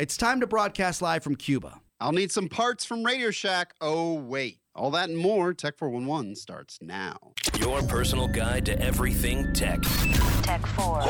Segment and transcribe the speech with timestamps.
[0.00, 1.78] It's time to broadcast live from Cuba.
[2.00, 3.74] I'll need some parts from Radio Shack.
[3.82, 4.56] Oh, wait.
[4.74, 7.18] All that and more, Tech 411 starts now.
[7.58, 9.82] Your personal guide to everything tech.
[10.42, 11.02] Tech 4.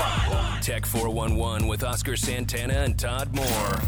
[0.61, 3.81] Tech 411 with Oscar Santana and Todd Moore.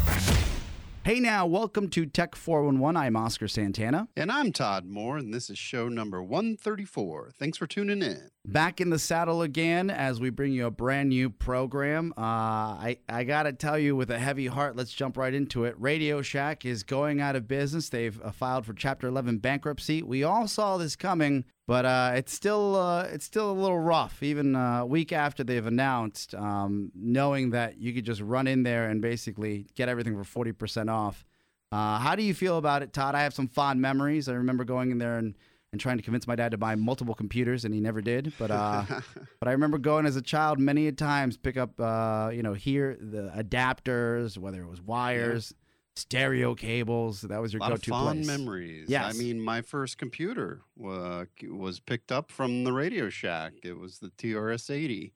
[1.03, 2.95] Hey now, welcome to Tech 411.
[2.95, 4.07] I'm Oscar Santana.
[4.15, 7.31] And I'm Todd Moore, and this is show number 134.
[7.37, 8.29] Thanks for tuning in.
[8.45, 12.13] Back in the saddle again as we bring you a brand new program.
[12.17, 15.63] Uh, I, I got to tell you, with a heavy heart, let's jump right into
[15.63, 15.75] it.
[15.79, 17.87] Radio Shack is going out of business.
[17.87, 20.03] They've uh, filed for Chapter 11 bankruptcy.
[20.03, 24.21] We all saw this coming, but uh, it's still uh, it's still a little rough,
[24.21, 28.89] even a week after they've announced, um, knowing that you could just run in there
[28.89, 31.23] and basically get everything for 40% off.
[31.71, 33.15] Uh, how do you feel about it, Todd?
[33.15, 34.27] I have some fond memories.
[34.27, 35.33] I remember going in there and
[35.73, 38.31] and trying to convince my dad to buy multiple computers, and he never did.
[38.37, 38.85] But uh,
[39.39, 42.53] but I remember going as a child many a times pick up uh, you know
[42.53, 45.53] here the adapters, whether it was wires,
[45.95, 47.21] stereo cables.
[47.21, 48.27] That was your lot of go-to fond place.
[48.27, 48.85] memories.
[48.87, 49.15] Yes.
[49.15, 53.53] I mean, my first computer uh, was picked up from the Radio Shack.
[53.63, 55.13] It was the TRS 80.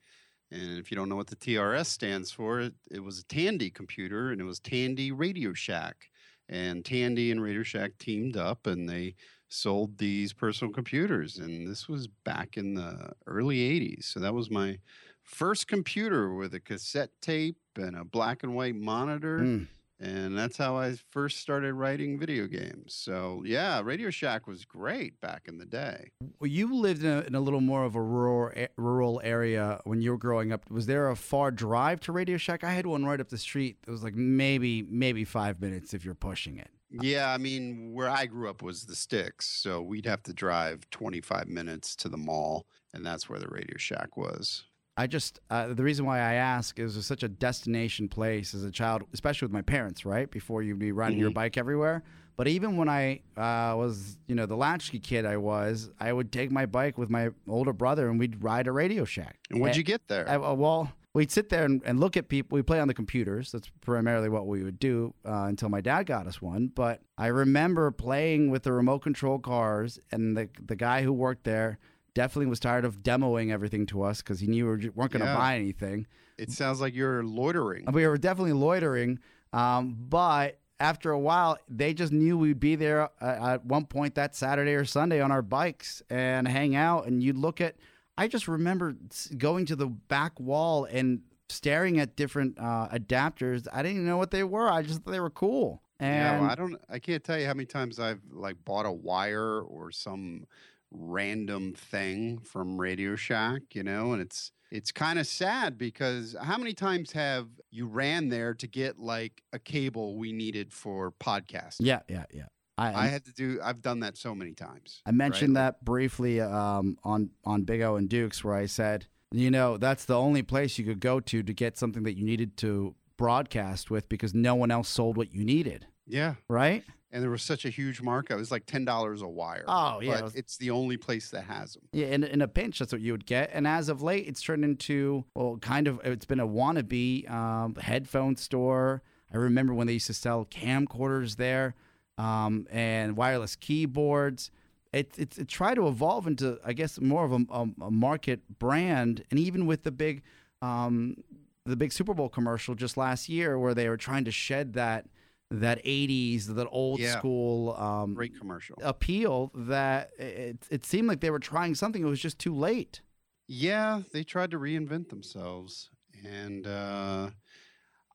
[0.49, 3.69] And if you don't know what the TRS stands for, it, it was a Tandy
[3.69, 6.09] computer and it was Tandy Radio Shack.
[6.49, 9.15] And Tandy and Radio Shack teamed up and they
[9.49, 11.37] sold these personal computers.
[11.37, 14.05] And this was back in the early 80s.
[14.05, 14.79] So that was my
[15.23, 19.67] first computer with a cassette tape and a black and white monitor Mm.
[19.99, 22.93] and that's how I first started writing video games.
[22.93, 26.11] So yeah, Radio Shack was great back in the day.
[26.39, 29.81] Well, you lived in a, in a little more of a rural a- rural area
[29.85, 30.69] when you were growing up.
[30.71, 32.63] Was there a far drive to Radio Shack?
[32.63, 33.77] I had one right up the street.
[33.87, 36.69] It was like maybe maybe five minutes if you're pushing it.
[36.89, 40.89] Yeah, I mean, where I grew up was the sticks, so we'd have to drive
[40.89, 44.63] 25 minutes to the mall, and that's where the Radio Shack was.
[44.99, 48.71] I just uh, the reason why I ask is such a destination place as a
[48.71, 50.29] child, especially with my parents, right?
[50.29, 52.03] Before you'd be riding your bike everywhere.
[52.35, 56.31] But even when I uh, was, you know, the latchkey kid I was, I would
[56.31, 59.37] take my bike with my older brother and we'd ride a Radio Shack.
[59.49, 60.29] And what'd you get there?
[60.29, 62.55] I, uh, well, we'd sit there and, and look at people.
[62.55, 63.51] We play on the computers.
[63.51, 66.67] That's primarily what we would do uh, until my dad got us one.
[66.67, 71.43] But I remember playing with the remote control cars, and the the guy who worked
[71.43, 71.79] there
[72.13, 75.21] definitely was tired of demoing everything to us because he knew we were- weren't going
[75.25, 75.35] to Yeah.
[75.37, 76.07] buy anything.
[76.37, 77.85] it sounds like you're loitering.
[77.91, 79.17] We were definitely loitering,
[79.53, 84.13] um, but after a while, they just knew we'd be there uh, at one point
[84.15, 87.07] that Saturday or Sunday on our bikes and hang out.
[87.07, 87.75] And you'd look at.
[88.17, 88.95] I just remember
[89.37, 93.67] going to the back wall and staring at different uh, adapters.
[93.71, 94.69] I didn't even know what they were.
[94.69, 95.81] I just thought they were cool.
[95.99, 96.81] And yeah, well, I don't.
[96.89, 100.45] I can't tell you how many times I've like bought a wire or some
[100.91, 106.57] random thing from Radio Shack, you know, and it's it's kind of sad because how
[106.57, 111.77] many times have you ran there to get like a cable we needed for podcasting?
[111.79, 112.45] yeah, yeah, yeah.
[112.77, 113.59] I, I had to do.
[113.63, 115.01] I've done that so many times.
[115.05, 115.61] I mentioned right?
[115.63, 120.05] that briefly um, on on Big O and Dukes, where I said, you know, that's
[120.05, 123.89] the only place you could go to to get something that you needed to broadcast
[123.89, 126.83] with because no one else sold what you needed, Yeah, right?
[127.11, 128.35] and there was such a huge markup.
[128.35, 129.65] It was like ten dollars a wire.
[129.67, 131.83] Oh, yeah, was- it's the only place that has them.
[131.91, 133.49] Yeah, in, in a pinch, that's what you would get.
[133.53, 135.99] And as of late, it's turned into well, kind of.
[136.03, 139.01] It's been a wannabe um, headphone store.
[139.33, 141.75] I remember when they used to sell camcorders there
[142.17, 144.51] um, and wireless keyboards.
[144.93, 149.23] It, it, it tried to evolve into, I guess, more of a, a, market brand.
[149.29, 150.23] And even with the big,
[150.61, 151.17] um,
[151.65, 155.05] the big Super Bowl commercial just last year, where they were trying to shed that
[155.49, 157.17] that '80s, that old Yeah.
[157.17, 158.77] school um, Great commercial.
[158.81, 162.01] appeal that it, it seemed like they were trying something.
[162.01, 163.01] It was just too late.
[163.47, 165.89] Yeah, they tried to reinvent themselves.
[166.25, 167.29] And uh,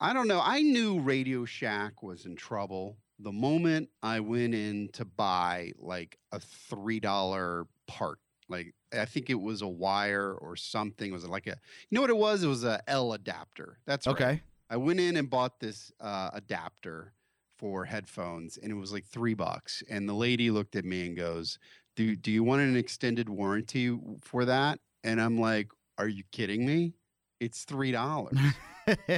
[0.00, 0.42] I don't know.
[0.42, 6.18] I knew Radio Shack was in trouble the moment I went in to buy like
[6.32, 8.18] a $3 part.
[8.48, 11.12] Like, I think it was a wire or something.
[11.12, 11.56] Was it was like a,
[11.88, 12.42] you know what it was?
[12.42, 13.78] It was a L adapter.
[13.86, 14.14] That's right.
[14.14, 14.42] Okay.
[14.68, 17.12] I went in and bought this uh, adapter
[17.58, 19.82] for headphones, and it was like three bucks.
[19.88, 21.58] And the lady looked at me and goes,
[21.94, 25.68] "Do do you want an extended warranty for that?" And I'm like,
[25.98, 26.94] "Are you kidding me?
[27.38, 28.36] It's three dollars."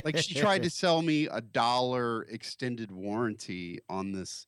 [0.04, 4.46] like she tried to sell me a dollar extended warranty on this.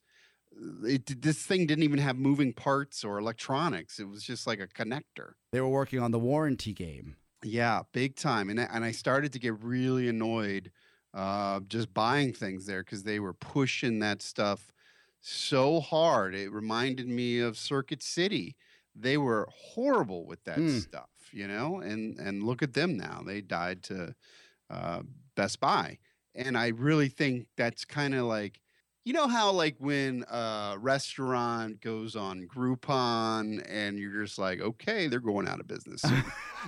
[0.84, 3.98] It, this thing didn't even have moving parts or electronics.
[3.98, 5.32] It was just like a connector.
[5.52, 7.16] They were working on the warranty game.
[7.42, 8.48] Yeah, big time.
[8.50, 10.72] And I, and I started to get really annoyed
[11.14, 14.72] uh, just buying things there because they were pushing that stuff
[15.20, 16.34] so hard.
[16.34, 18.56] It reminded me of Circuit City.
[18.94, 20.78] They were horrible with that Hmm.
[20.78, 21.80] stuff, you know.
[21.80, 23.22] And and look at them now.
[23.24, 24.14] They died to
[24.70, 25.02] uh,
[25.36, 25.98] Best Buy.
[26.34, 28.60] and I really think that's kind of like
[29.04, 35.06] you know how like when a restaurant goes on Groupon and you're just like, okay,
[35.06, 36.04] they're going out of business.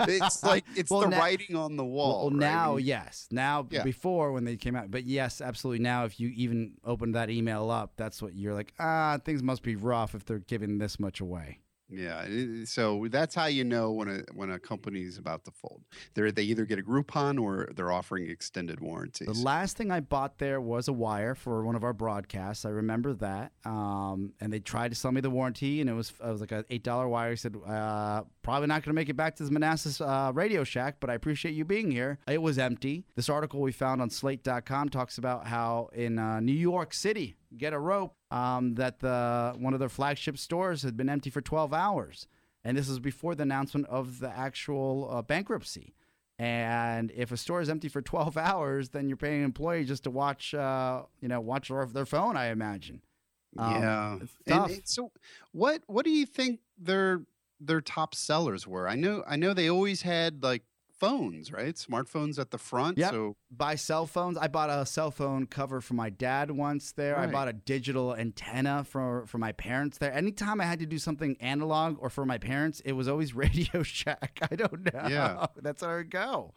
[0.00, 2.20] it's like it's Well, the now- writing on the wall.
[2.26, 2.38] Well, right?
[2.38, 3.26] now, yes.
[3.32, 3.82] Now, Yeah.
[3.82, 5.82] before when they came out, but yes, absolutely.
[5.82, 8.72] Now, if you even open that email up, that's what you're like.
[8.78, 11.58] Ah, things must be rough if they're giving this much away.
[11.90, 12.26] Yeah,
[12.64, 15.82] so that's how you know when a when a company's about to fold.
[16.14, 19.26] They're they either get a Groupon or they're offering extended warranties.
[19.26, 22.64] The last thing I bought there was a wire for one of our broadcasts.
[22.64, 23.52] I remember that.
[23.64, 26.52] Um, and they tried to sell me the warranty, and it was it was like
[26.52, 27.30] an eight dollar wire.
[27.30, 30.64] He said, uh, "Probably not going to make it back to the Manassas uh, Radio
[30.64, 33.06] Shack, but I appreciate you being here." It was empty.
[33.16, 37.72] This article we found on Slate.com talks about how in uh, New York City, get
[37.72, 41.72] a rope, um, that the one of their flagship stores had been empty for twelve
[41.72, 42.26] hours,
[42.64, 45.94] and this was before the announcement of the actual uh, bankruptcy.
[46.40, 50.04] And if a store is empty for 12 hours, then you're paying an employee just
[50.04, 52.36] to watch, uh, you know, watch their, their phone.
[52.36, 53.02] I imagine.
[53.56, 54.18] Um, yeah.
[54.20, 55.10] it's And so
[55.52, 57.22] what what do you think their
[57.60, 58.86] their top sellers were?
[58.88, 60.62] I know I know they always had like
[60.98, 61.74] phones, right?
[61.74, 62.98] Smartphones at the front.
[62.98, 63.10] Yeah.
[63.10, 64.36] So Buy cell phones.
[64.38, 67.18] I bought a cell phone cover for my dad once there.
[67.18, 70.12] I bought a digital antenna for for my parents there.
[70.12, 73.82] Anytime I had to do something analog or for my parents, it was always Radio
[73.82, 74.38] Shack.
[74.50, 75.08] I don't know.
[75.08, 75.46] Yeah.
[75.56, 76.54] That's where I go.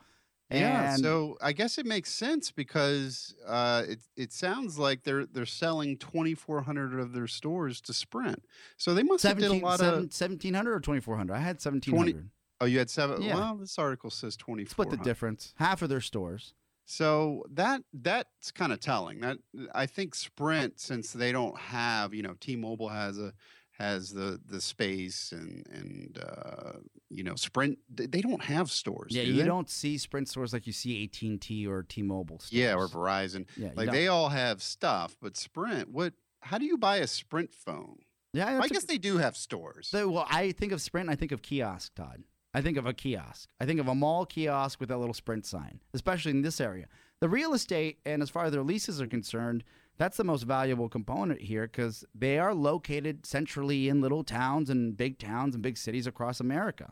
[0.51, 5.45] yeah, so I guess it makes sense because uh, it it sounds like they're they're
[5.45, 8.43] selling twenty four hundred of their stores to Sprint.
[8.75, 11.33] So they must have did a lot of 1700 or 2400.
[11.33, 12.29] I had 1700.
[12.61, 13.21] Oh, you had seven.
[13.21, 13.35] Yeah.
[13.35, 14.63] Well, this article says twenty.
[14.65, 15.53] Split the difference.
[15.57, 16.53] Half of their stores.
[16.85, 19.19] So that that's kind of telling.
[19.21, 19.37] That
[19.73, 23.33] I think Sprint, since they don't have, you know, T-Mobile has a
[23.77, 26.73] has the the space and and uh,
[27.09, 29.13] you know Sprint they don't have stores.
[29.15, 32.39] Yeah, do you don't see Sprint stores like you see AT and T or T-Mobile.
[32.39, 32.51] Stores.
[32.53, 33.45] Yeah, or Verizon.
[33.57, 33.95] yeah, Like don't.
[33.95, 36.13] they all have stuff, but Sprint, what?
[36.41, 37.99] How do you buy a Sprint phone?
[38.33, 39.87] Yeah, I a guess good- they do have stores.
[39.89, 41.09] So, well, I think of Sprint.
[41.09, 42.23] I think of kiosk, Todd.
[42.53, 43.49] I think of a kiosk.
[43.59, 46.87] I think of a mall kiosk with a little Sprint sign, especially in this area.
[47.21, 49.63] The real estate, and as far as their leases are concerned,
[49.97, 54.97] that's the most valuable component here because they are located centrally in little towns and
[54.97, 56.91] big towns and big cities across America.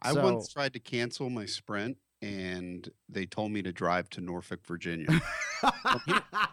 [0.00, 4.20] I So- once tried to cancel my Sprint, and they told me to drive to
[4.20, 5.08] Norfolk, Virginia.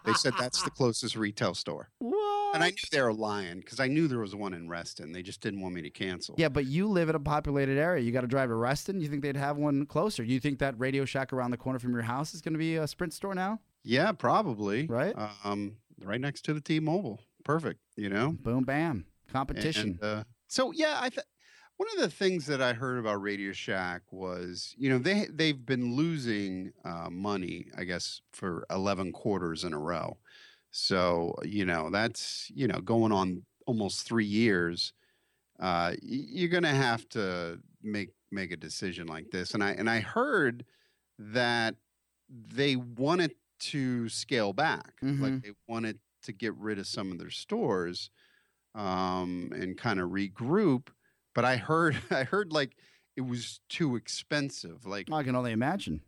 [0.06, 1.90] they said that's the closest retail store.
[2.00, 2.56] what?
[2.56, 5.12] And I knew they were lying because I knew there was one in Reston.
[5.12, 6.36] They just didn't want me to cancel.
[6.38, 8.02] Yeah, but you live in a populated area.
[8.02, 9.02] You got to drive to Reston.
[9.02, 10.24] You think they'd have one closer?
[10.24, 12.78] You think that Radio Shack around the corner from your house is going to be
[12.78, 13.60] a Sprint store now?
[13.84, 14.88] Yeah, probably.
[14.88, 15.14] Right?
[15.44, 17.20] Um, right next to the T-Mobile.
[17.44, 17.82] Perfect.
[17.98, 18.32] You know.
[18.40, 20.00] Boom, bam, competition.
[20.02, 21.26] And, uh, so yeah, I th-
[21.78, 25.64] one of the things that I heard about Radio Shack was, you know, they they've
[25.66, 30.18] been losing uh, money, I guess, for eleven quarters in a row.
[30.72, 34.94] So you know, that's you know going on almost three years.
[35.60, 40.00] Uh, you're gonna have to make make a decision like this, and I and I
[40.02, 40.66] heard
[41.20, 41.76] that
[42.30, 45.20] they wanted to scale back, Mhm.
[45.20, 48.12] like they wanted to get rid of some of their stores
[48.76, 50.90] um, and kind of regroup.
[51.38, 52.76] But I heard, I heard like
[53.16, 54.88] it was too expensive.
[54.88, 56.02] Like, I can only imagine.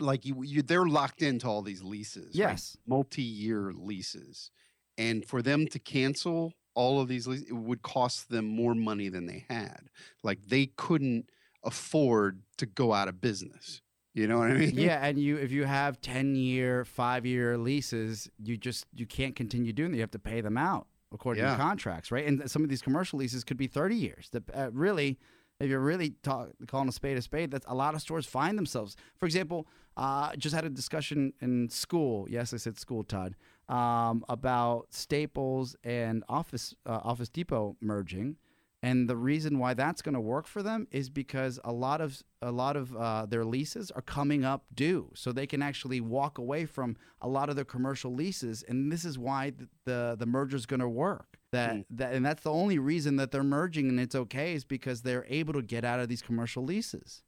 [0.00, 2.26] like you, you, they're locked into all these leases.
[2.26, 2.50] right?
[2.50, 2.76] Yes.
[2.84, 4.50] multi-year leases,
[4.98, 9.08] and for them to cancel all of these leases, it would cost them more money
[9.08, 9.90] than they had.
[10.24, 11.30] Like they couldn't
[11.62, 13.80] afford to go out of business.
[14.12, 14.74] You know what I mean?
[14.74, 19.36] yeah, and you if you have ten year, five year leases, you just you can't
[19.36, 19.98] continue doing that.
[19.98, 21.52] You have to pay them out according Yeah.
[21.52, 22.26] to contracts, right?
[22.26, 24.28] And some of these commercial leases could be thirty years.
[24.30, 25.18] The, uh, really,
[25.60, 28.56] if you're really talk, calling a spade a spade, that's a lot of stores find
[28.58, 28.96] themselves.
[29.18, 32.26] For example, uh, just had a discussion in school.
[32.30, 33.34] Yes, I said school, Todd,
[33.68, 38.36] um, about Staples and Office uh, Office Depot merging.
[38.80, 42.22] And the reason why that's going to work for them is because a lot of
[42.40, 46.38] a lot of uh, their leases are coming up due, so they can actually walk
[46.38, 50.26] away from a lot of their commercial leases, and this is why the the, the
[50.26, 51.38] merger is going to work.
[51.50, 51.80] That, Hmm.
[51.96, 55.24] that and that's the only reason that they're merging and it's okay is because they're
[55.28, 57.22] able to get out of these commercial leases.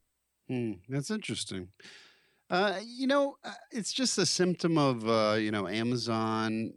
[0.46, 1.68] Hmm, that's interesting.
[2.50, 6.72] Uh, you know, uh, it's just a symptom of uh, you know Amazon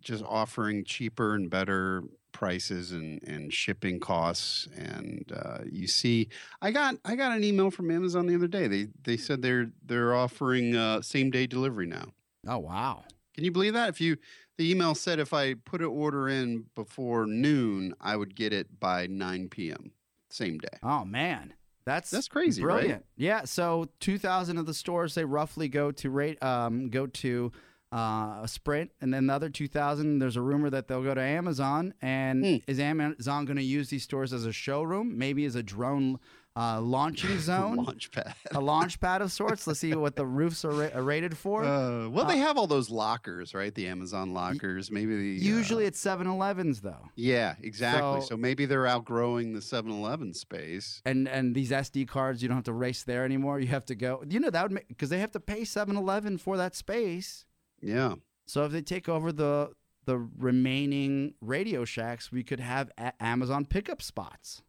[0.00, 4.68] just offering cheaper and better prices and and shipping costs.
[4.76, 6.28] And uh, you see,
[6.62, 8.66] I got I got an email from Amazon the other day.
[8.66, 12.12] They they said they're they're offering uh, same day delivery now.
[12.46, 13.04] Oh wow!
[13.34, 13.88] Can you believe that?
[13.88, 14.16] If you
[14.56, 18.80] the email said if I put an order in before noon, I would get it
[18.80, 19.92] by 9 p.m.
[20.30, 20.78] same day.
[20.82, 21.54] Oh man,
[21.84, 22.80] That's That's crazy, right?
[22.80, 23.04] brilliant.
[23.16, 23.44] Yeah.
[23.44, 27.52] So 2,000 of the stores they roughly go to rate um, go to
[27.90, 30.18] uh, Sprint, and then the other 2,000.
[30.18, 31.94] There's a rumor that they'll go to Amazon.
[32.02, 32.56] And Hmm.
[32.66, 36.18] is Amazon going to use these stores as a showroom, maybe as a drone
[36.56, 38.34] uh, launching zone, Launch pad.
[38.50, 39.64] a launch pad of sorts?
[39.68, 41.62] Let's see what the roofs are, ra- are rated for.
[41.64, 43.72] Uh, well, they have all those lockers, right?
[43.72, 44.90] The Amazon lockers.
[44.90, 47.10] Maybe the, Usually uh, it's 7-Elevens though.
[47.14, 48.22] yeah, exactly.
[48.22, 51.00] So- So, maybe they're outgrowing the 7-Eleven space.
[51.06, 53.60] and and these SD cards, you don't have to race there anymore.
[53.60, 54.24] You have to go.
[54.28, 57.44] You know that would make because they have to pay 7-Eleven for that space.
[57.80, 58.14] Yeah.
[58.46, 59.72] So if they take over the
[60.04, 64.62] the remaining Radio Shacks, we could have a- Amazon pickup spots.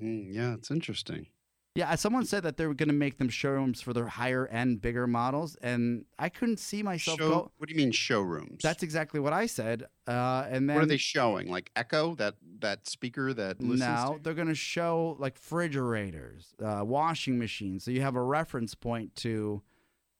[0.00, 1.26] Mm, yeah, it's interesting.
[1.74, 4.80] Yeah, someone said that they were going to make them showrooms for their higher end,
[4.80, 7.52] bigger models, and I couldn't see myself Show, go.
[7.58, 8.62] what do you mean showrooms?
[8.62, 9.84] That's exactly what I said.
[10.06, 11.50] Uh, and then what are they showing?
[11.50, 13.60] Like Echo, that that speaker that
[14.14, 14.18] to?
[14.22, 19.14] they're going to show like refrigerators, uh, washing machines, so you have a reference point
[19.16, 19.62] to.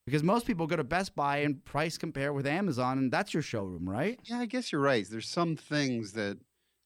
[0.06, 3.42] Because most people go to Best Buy and price compare with Amazon, and that's your
[3.42, 4.18] showroom, right?
[4.25, 5.04] Yeah, I guess you're right.
[5.10, 6.38] There's some things that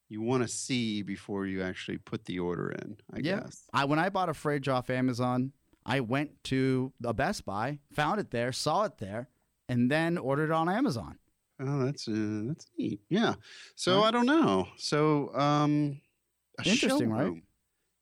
[0.09, 2.97] you want to see before you actually put the order in.
[3.13, 3.41] I Yeah.
[3.41, 3.69] guess.
[3.75, 5.53] I when I bought a fridge off Amazon,
[5.85, 9.29] I went to a Best Buy, found it there, saw it there,
[9.69, 11.19] and then ordered it on Amazon.
[11.61, 13.01] Oh, that's uh, that's neat.
[13.11, 13.35] Yeah.
[13.77, 14.09] So Right.
[14.09, 14.69] I don't know.
[14.79, 16.01] So um,
[16.59, 17.21] a Interesting, right?
[17.25, 17.43] showroom.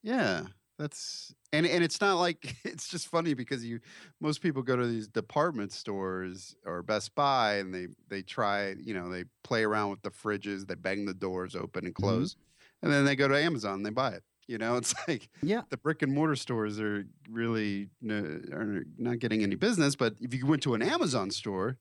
[0.02, 0.44] Yeah,
[0.78, 3.80] that's and and it's not like it's just funny because you
[4.20, 8.94] most people go to these department stores or Best Buy and they they try you
[8.94, 12.28] know they play around with the fridges they bang the doors open and Mhm.
[12.28, 12.37] close
[12.82, 14.23] and then they go to Amazon and they buy it.
[14.47, 15.64] You know, it's like Yeah.
[15.70, 19.97] the brick and mortar stores are really no, are not getting any business.
[19.97, 21.78] But if you went to an Amazon store,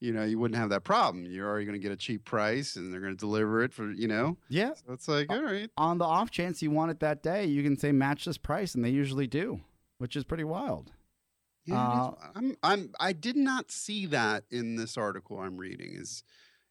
[0.00, 1.24] you know, you wouldn't have that problem.
[1.24, 3.90] You're already going to get a cheap price, and they're going to deliver it for
[3.90, 4.36] you know.
[4.48, 4.72] Yeah.
[4.74, 7.62] So it's like, all right, On the off chance you want it that day, you
[7.62, 9.60] can say match this price, and they usually do,
[9.98, 10.92] which is pretty wild.
[11.64, 11.76] yeah.
[11.76, 15.94] Uh, I'm I'm I did not see that in this article I'm reading.
[15.94, 16.22] Is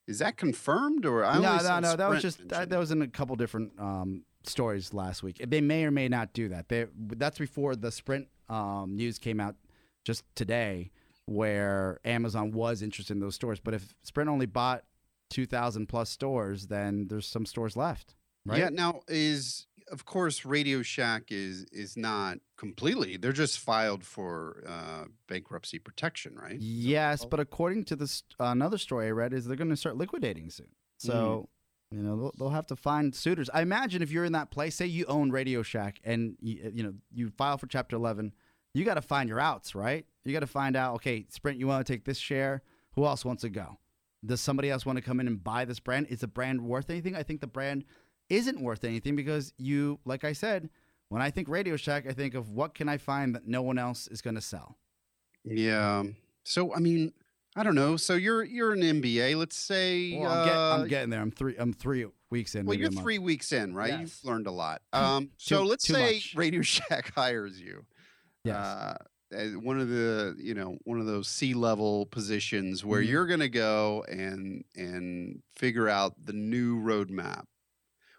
[0.06, 1.96] is that confirmed or I no, no, no.
[1.96, 5.42] That was just that, that was in a couple different um, stories last week.
[5.44, 6.68] They may or may not do that.
[6.68, 9.56] They that's before the Sprint um, news came out
[10.04, 10.90] just today,
[11.26, 13.60] where Amazon was interested in those stores.
[13.60, 14.84] But if Sprint only bought
[15.30, 18.14] two thousand plus stores, then there's some stores left,
[18.44, 18.58] right?
[18.58, 18.68] Yeah.
[18.70, 23.16] Now is of course Radio Shack is is not completely.
[23.16, 26.56] They're just filed for uh, bankruptcy protection, right?
[26.58, 30.50] Yes, but according to this another story I read, is they're going to start liquidating
[30.50, 30.68] soon.
[30.98, 31.48] So
[31.90, 33.50] you know they'll, they'll have to find suitors.
[33.52, 36.82] I imagine if you're in that place, say you own Radio Shack, and you, you
[36.82, 38.32] know you file for Chapter 11,
[38.74, 40.04] you got to find your outs, right?
[40.24, 40.96] You got to find out.
[40.96, 42.62] Okay, Sprint, you want to take this share?
[42.96, 43.78] Who else wants to go?
[44.24, 46.06] Does somebody else want to come in and buy this brand?
[46.08, 47.14] Is the brand worth anything?
[47.14, 47.84] I think the brand
[48.28, 50.70] isn't worth anything because you, like I said,
[51.08, 53.78] when I think Radio Shack, I think of what can I find that no one
[53.78, 54.78] else is going to sell.
[55.44, 56.04] Yeah.
[56.44, 57.12] So I mean,
[57.54, 57.96] I don't know.
[57.96, 59.36] So you're you're an MBA.
[59.36, 60.18] Let's say.
[60.18, 61.20] Well, I'm, get, uh, I'm getting there.
[61.20, 61.54] I'm three.
[61.58, 62.66] I'm three weeks in.
[62.66, 63.02] well, you're month.
[63.02, 63.90] three weeks in, right?
[63.90, 64.00] Yes.
[64.00, 64.82] You've learned a lot.
[64.92, 66.34] Um, so let's say much.
[66.34, 67.84] Radio Shack hires you.
[68.44, 68.56] Yes.
[68.56, 68.96] Uh,
[69.60, 73.08] one of the you know one of those C-level positions where Mhm.
[73.08, 77.44] you're going to go and and figure out the new roadmap.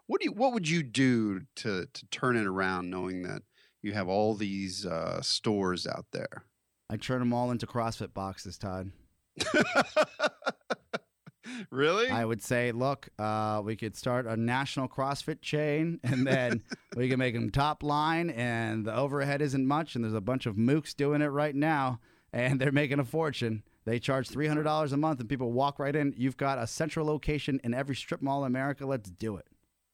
[0.07, 3.43] What do you what would you do to to turn it around, knowing that
[3.81, 6.45] you have all these uh, stores out there?
[6.89, 8.91] I turn them all into CrossFit boxes, Todd.
[11.69, 12.09] really?
[12.09, 16.63] I would say, look, uh, we could start a national CrossFit chain, and then
[16.95, 20.45] we can make them top line, and the overhead isn't much, and there's a bunch
[20.45, 21.99] of mooks doing it right now,
[22.33, 23.63] and they're making a fortune.
[23.85, 26.13] They charge three hundred dollars a month, and people walk right in.
[26.17, 28.85] You've got a central location in every strip mall in America.
[28.85, 29.45] Let's do it,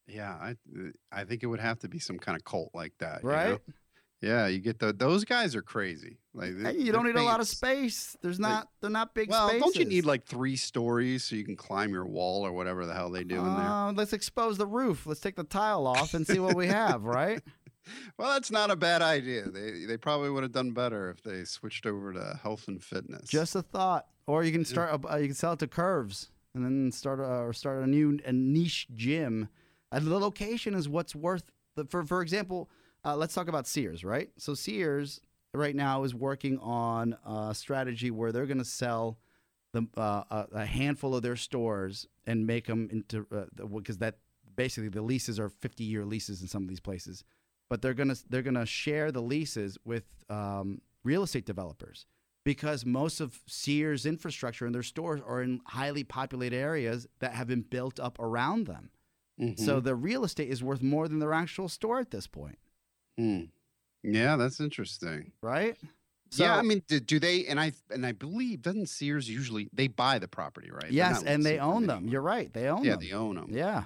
[0.08, 0.56] Yeah, I
[1.12, 3.74] I think it would have to be some kind of cult like that, you know?
[4.22, 6.18] Yeah, you get the those guys are crazy.
[6.34, 8.16] Like And you don't need a lot of space.
[8.22, 8.68] There's not.
[8.80, 9.64] They're not big Well, spaces.
[9.64, 12.94] don't you need like three stories so you can climb your wall or whatever the
[12.94, 13.66] hell they do in there?
[13.66, 15.08] Uh, let's expose the roof.
[15.08, 17.42] Let's take the tile off and see what we have, right?
[18.16, 19.50] Well, that's not a bad idea.
[19.50, 23.28] They they probably would have done better if they switched over to health and fitness.
[23.28, 24.06] Just a thought.
[24.28, 25.04] Or you can start.
[25.10, 28.20] Uh, you can sell it to Curves and then start a, or start a new
[28.24, 29.50] a niche gym.
[29.92, 31.44] And the location is what's worth.
[31.76, 32.70] The, for for example,
[33.06, 34.30] uh, let's talk about Sears, right?
[34.38, 35.22] So Sears
[35.54, 39.18] right now is working on a strategy where they're going to sell
[39.74, 43.26] the uh, a, handful of their stores and make them into
[43.74, 44.18] because that
[44.56, 47.24] basically the leases are 50 year leases in some of these places
[47.72, 52.06] but they're gonna they're gonna share the leases with um, real estate developers
[52.44, 57.48] because most of Sears infrastructure and their stores are in highly populated areas that have
[57.48, 58.90] been built up around them.
[59.40, 59.58] Mhm.
[59.58, 62.60] So the real estate is worth more than their actual store at this point.
[63.18, 63.44] Hmm.
[64.04, 65.32] Yeah, that's interesting.
[65.42, 65.78] right?
[66.36, 67.46] yeah, I mean, do, do they?
[67.46, 70.92] And I and I believe doesn't Sears usually they buy the property, right?
[70.92, 71.98] Yes, and they own them.
[71.98, 72.12] anyone.
[72.12, 72.52] You're right.
[72.54, 72.86] They own them.
[72.86, 73.00] yeah, them.
[73.02, 73.48] they own them.
[73.52, 73.84] yeah.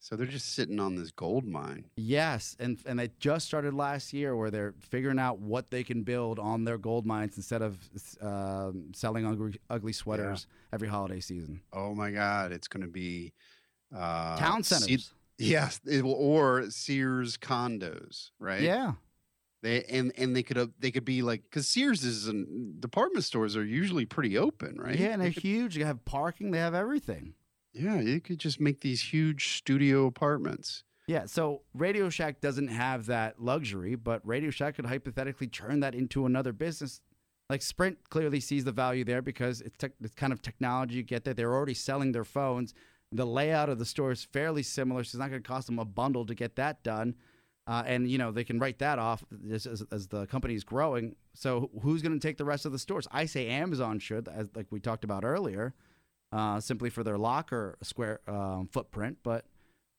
[0.00, 1.86] So they're just sitting on this gold mine.
[1.96, 6.04] Yes, and and they just started last year where they're figuring out what they can
[6.04, 7.78] build on their gold mines instead of
[8.22, 11.60] um selling ugly, ugly sweaters every holiday season.
[11.72, 13.32] Oh my God, it's going to be
[13.94, 15.12] uh, Town centers.
[15.38, 18.60] Yes, it will, or Sears condos, right?
[18.62, 18.92] Yeah.
[19.62, 23.24] They and and they could uh, they could be like because Sears is an department
[23.24, 24.96] stores are usually pretty open, right?
[24.98, 25.74] Yeah, and They they're huge.
[25.76, 26.52] They have parking.
[26.52, 27.34] They have everything.
[27.72, 30.84] yeah, you could just make these huge studio apartments.
[31.08, 35.94] Yeah, so Radio Shack doesn't have that luxury, but Radio Shack could hypothetically turn that
[35.94, 37.00] into another business.
[37.50, 41.02] Like Sprint clearly sees the value there because it's, tech it's kind of technology you
[41.02, 41.32] get there.
[41.34, 42.74] They're already selling their phones.
[43.12, 45.78] The layout of the store is fairly similar, so it's not going to cost them
[45.78, 47.14] a bundle to get that done.
[47.66, 49.22] Uh, and you know they can write that off
[49.52, 51.14] as, as, as the company is growing.
[51.34, 53.06] So who's going to take the rest of the stores?
[53.12, 55.74] I say Amazon should, as like we talked about earlier,
[56.32, 59.18] uh, simply for their locker square um, footprint.
[59.22, 59.44] But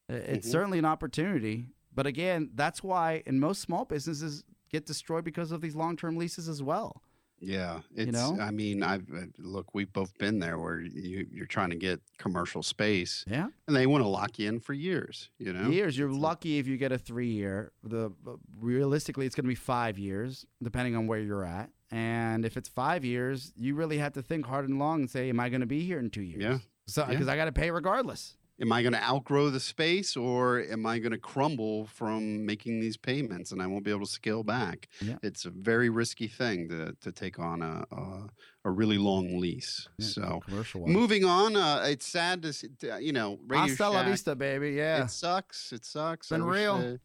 [0.09, 0.51] i- it's Mhm.
[0.51, 1.67] certainly an opportunity.
[1.93, 6.49] But again, that's why in most small businesses get destroyed because of these long-term leases
[6.49, 7.03] as well.
[7.41, 8.11] Yeah, it's.
[8.11, 8.37] know?
[8.39, 9.73] I mean, I've uh, look.
[9.73, 13.87] We've both been there where you you're trying to get commercial space, Yeah, and they
[13.87, 15.29] want to lock you in for years.
[15.37, 15.97] You know, years.
[15.97, 17.71] You're lucky if you get a three-year.
[17.83, 21.69] The uh, realistically, it's going to be five years, depending on where you're at.
[21.91, 25.29] And if it's five years, you really have to think hard and long and say,
[25.29, 26.57] "Am I going to be here in two years?" Yeah.
[26.87, 27.09] So Yeah.
[27.11, 28.35] because I got to pay regardless.
[28.61, 32.79] Am I going to outgrow the space, or am I going to crumble from making
[32.81, 34.89] these payments, and I won't be able to scale back?
[35.01, 35.15] Yeah.
[35.23, 38.27] It's a very risky thing to to take on a a,
[38.65, 39.87] a really long lease.
[39.97, 40.41] Yeah, So.
[40.75, 42.67] Moving on, uh, it's sad to, see,
[42.99, 44.71] you know, Radio Hasta la Shack, vista, baby.
[44.71, 45.03] Yeah.
[45.03, 45.71] It sucks.
[45.71, 46.29] It sucks.
[46.29, 46.99] Been real.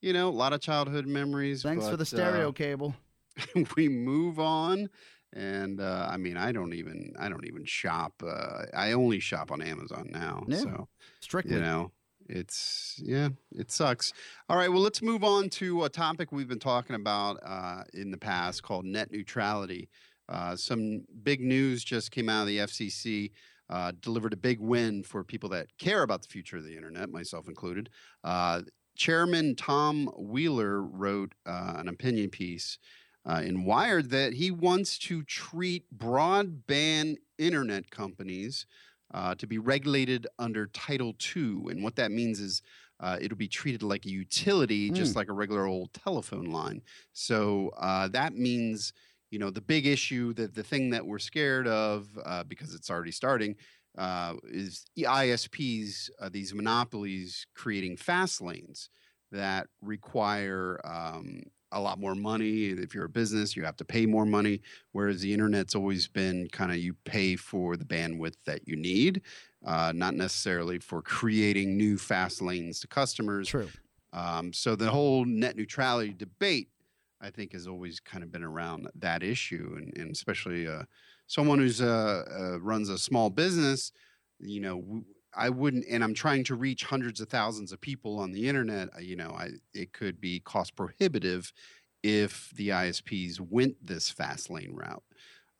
[0.00, 1.62] you know, a lot of childhood memories.
[1.62, 2.94] Thanks for the stereo uh, cable.
[3.76, 4.88] we move on,
[5.32, 8.14] and uh, I mean, I don't even, I don't even shop.
[8.24, 10.44] Uh, I only shop on Amazon now.
[10.48, 10.58] Yeah.
[10.58, 10.88] So
[11.20, 11.54] Strictly.
[11.54, 11.92] you know,
[12.28, 14.12] it's yeah, it sucks.
[14.48, 18.10] All right, well, let's move on to a topic we've been talking about uh, in
[18.10, 19.88] the past called net neutrality.
[20.28, 23.30] Uh, some big news just came out of the FCC.
[23.68, 27.10] Uh, delivered a big win for people that care about the future of the internet,
[27.10, 27.90] myself included.
[28.22, 28.62] Uh,
[28.96, 32.78] Chairman Tom Wheeler wrote uh, an opinion piece
[33.28, 38.66] uh, in Wired that he wants to treat broadband internet companies
[39.12, 41.70] uh, to be regulated under Title II.
[41.70, 42.62] And what that means is
[43.00, 46.82] uh, it'll be treated like a utility, just like a regular old telephone line.
[47.12, 48.92] So uh, that means,
[49.30, 52.90] you know, the big issue, that the thing that we're scared of, uh, because it's
[52.90, 53.56] already starting,
[53.98, 58.88] uh, is ISPs, uh, these monopolies creating fast lanes
[59.32, 61.42] that require um,
[61.76, 62.66] a lot more money.
[62.66, 64.60] If you're a business, you have to pay more money.
[64.92, 69.22] Whereas the internet's always been kind of you pay for the bandwidth that you need,
[69.64, 73.48] uh, not necessarily for creating new fast lanes to customers.
[73.48, 73.68] True.
[74.12, 76.68] Um, so the whole net neutrality debate,
[77.20, 80.84] I think, has always kind of been around that issue, and, and especially uh,
[81.26, 83.92] someone who's uh, uh, runs a small business.
[84.38, 85.04] You know,
[85.36, 88.88] I wouldn't, and I'm trying to reach hundreds of thousands of people on the internet.
[88.96, 91.52] uh, You know, I it could be cost prohibitive
[92.02, 95.02] if the ISPs went this fast lane route.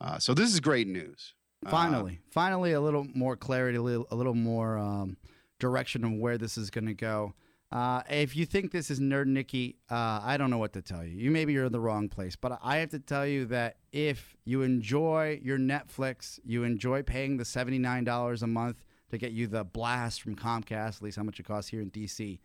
[0.00, 1.34] Uh, so this is great news.
[1.64, 5.16] Uh, Finally, finally, a little more clarity, a little, a little more um,
[5.58, 7.34] direction of where this is going to go.
[7.72, 11.02] Uh, if you think this is nerd Nicky, uh, I don't know what to tell
[11.04, 11.16] you.
[11.16, 14.36] You maybe you're in the wrong place, but I have to tell you that if
[14.44, 19.32] you enjoy your Netflix, you enjoy paying the seventy nine dollars a month to get
[19.32, 22.38] you the blast from Comcast, at least how much it costs here in DC.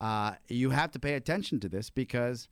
[0.00, 2.48] Uh, you have to pay attention to this because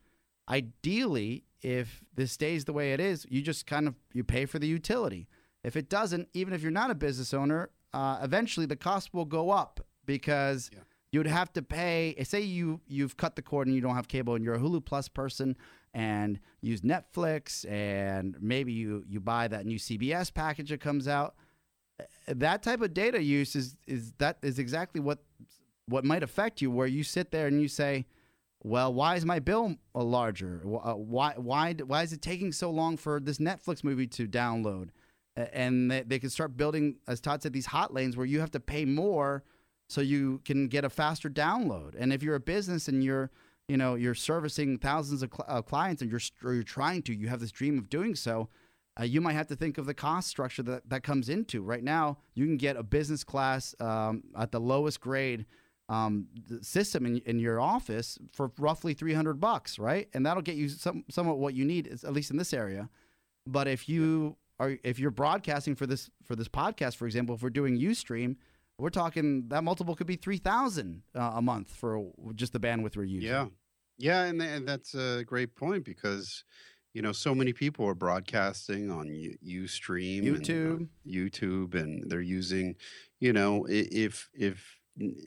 [0.48, 4.58] ideally, if this stays the way it is, you just kind of you pay for
[4.58, 5.26] the utility.
[5.62, 9.24] If it doesn't, even if you're not a business owner, uh, eventually the cost will
[9.24, 10.80] go up because Yeah.
[11.12, 12.14] you would have to pay.
[12.24, 14.84] Say you you've cut the cord and you don't have cable and you're a Hulu
[14.84, 15.56] Plus person
[15.94, 21.34] and use Netflix and maybe you you buy that new CBS package that comes out.
[22.26, 25.18] That type of data use is is that is exactly what
[25.86, 26.70] what might affect you.
[26.70, 28.06] Where you sit there and you say,
[28.62, 30.62] well, why is my bill larger?
[30.64, 34.88] Uh, Why, why, why is it taking so long for this Netflix movie to download?
[35.36, 38.50] And they, they can start building, as Todd said, these hot lanes where you have
[38.52, 39.44] to pay more
[39.88, 41.94] so you can get a faster download.
[41.98, 43.30] And if you're a business and you're,
[43.68, 46.20] you know, you're servicing thousands of cl- uh, clients and you're,
[46.54, 48.48] you're trying to, you have this dream of doing so,
[48.98, 51.62] uh, you might have to think of the cost structure that that comes into.
[51.62, 55.46] Right now, you can get a business class um, at the lowest grade
[55.88, 60.08] um, the system in, in your office for roughly 300 bucks, right?
[60.14, 62.88] And that'll get you some somewhat what you need, at least in this area.
[63.46, 67.42] But if you are if you're broadcasting for this for this podcast, for example, if
[67.42, 68.36] we're doing UStream,
[68.78, 73.04] we're talking that multiple could be 3,000 uh, a month for just the bandwidth we're
[73.04, 73.28] using.
[73.30, 73.46] Yeah,
[73.98, 76.44] yeah, and, and that's a great point because
[76.94, 80.88] you know so many people are broadcasting on U- UStream, and, uh, YouTube.
[81.06, 82.76] YouTube, and they're using,
[83.20, 84.78] you know, if if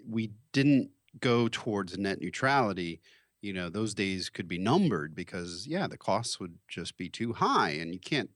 [0.08, 3.01] we didn't go towards net neutrality,
[3.41, 7.34] you know, those days could be numbered because yeah, the costs would just be too
[7.34, 8.32] high, and you can't.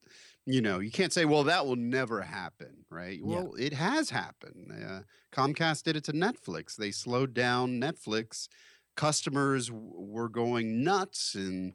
[0.47, 3.19] You know, you can't say, "Well, that will never happen," right?
[3.19, 3.25] Yeah.
[3.43, 4.71] Well, it has happened.
[4.71, 6.75] Uh, Comcast did it to Netflix.
[6.75, 8.47] They slowed down Netflix
[8.95, 11.73] customers w- were going nuts and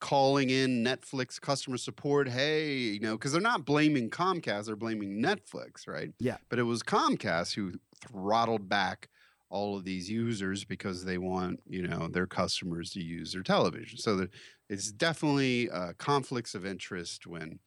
[0.00, 2.28] calling in Netflix customer support.
[2.28, 6.12] Hey, you know, because they're not blaming Comcast, they're blaming Netflix, right?
[6.18, 6.36] Yeah.
[6.48, 9.08] But it was Comcast who throttled back
[9.50, 13.98] all of these users because they want, you know, their customers to use their television.
[13.98, 14.30] So that
[14.68, 17.58] it's definitely uh, conflicts of interest when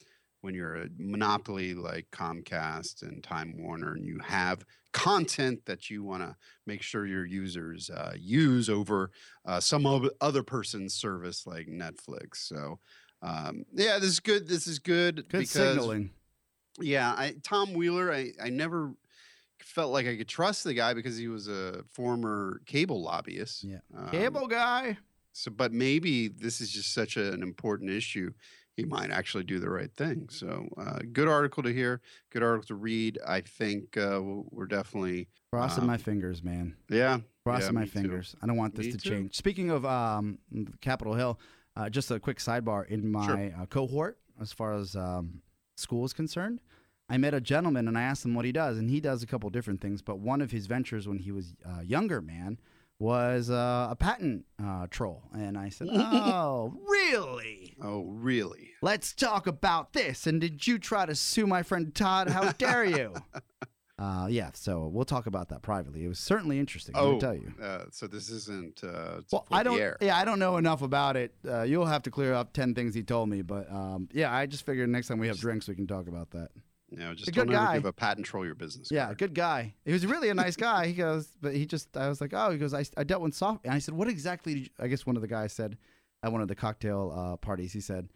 [0.41, 6.03] when you're a monopoly like Comcast and Time Warner and you have content that you
[6.03, 9.11] want to make sure your users uh, use over
[9.45, 12.37] uh, some other person's service like Netflix.
[12.37, 12.79] So,
[13.21, 14.47] um, yeah, this is good.
[14.47, 15.15] This is good.
[15.15, 16.11] Good because, signaling.
[16.79, 18.93] Yeah, I, Tom Wheeler, I, I never
[19.59, 23.63] felt like I could trust the guy because he was a former cable lobbyist.
[23.63, 23.79] Yeah.
[23.95, 24.97] Um, Cable guy.
[25.33, 28.31] So, but maybe this is just such a, an important issue.
[28.77, 30.27] He might actually do the right thing.
[30.29, 32.01] So, uh, good article to hear.
[32.31, 33.19] Good article to read.
[33.27, 36.75] I think uh, we're definitely, Crossing um, my fingers, man.
[36.89, 37.91] yeah, Crossing yeah, my me too.
[37.91, 38.35] fingers.
[38.41, 39.09] I don't want this Me to too.
[39.09, 39.35] change.
[39.35, 40.37] Speaking of um,
[40.79, 41.37] Capitol Hill,
[41.75, 42.87] uh, just a quick sidebar.
[42.87, 45.41] In my uh, cohort, as far as um,
[45.75, 46.61] school is concerned,
[47.09, 49.27] I met a gentleman and I asked him what he does, and he does a
[49.27, 50.01] couple different things.
[50.01, 52.57] But one of his ventures when he was uh, younger, man,
[52.99, 55.23] was uh, a patent uh, troll.
[55.33, 57.60] And I said, "Oh, really?
[57.81, 58.69] Oh, really?
[58.81, 62.29] Let's talk about this." And did you try to sue my friend Todd?
[62.29, 63.13] How dare you?
[63.99, 66.03] Uh, yeah, so we'll talk about that privately.
[66.03, 66.95] It was certainly interesting.
[66.95, 67.53] Let me Oh, tell you.
[67.61, 69.77] Uh, so this isn't uh, Well, I don't.
[70.01, 71.35] Yeah, I don't know enough about it.
[71.47, 74.47] Uh, you'll have to clear up ten things he told me, but um, yeah, I
[74.47, 76.49] just figured next time we have drinks, we can talk about that.
[76.89, 77.73] Know, just a don't ever guy.
[77.75, 78.89] give a patent troll your business.
[78.91, 79.17] Yeah, card.
[79.19, 79.75] good guy.
[79.85, 80.87] He was really a nice guy.
[80.87, 83.35] He goes, but he just, I was like, oh, he goes, I, I dealt with
[83.35, 83.65] soft.
[83.65, 84.55] And I said, what exactly?
[84.55, 85.77] Did you, I guess one of the guys said
[86.23, 88.09] at one of the cocktail uh, parties, he said,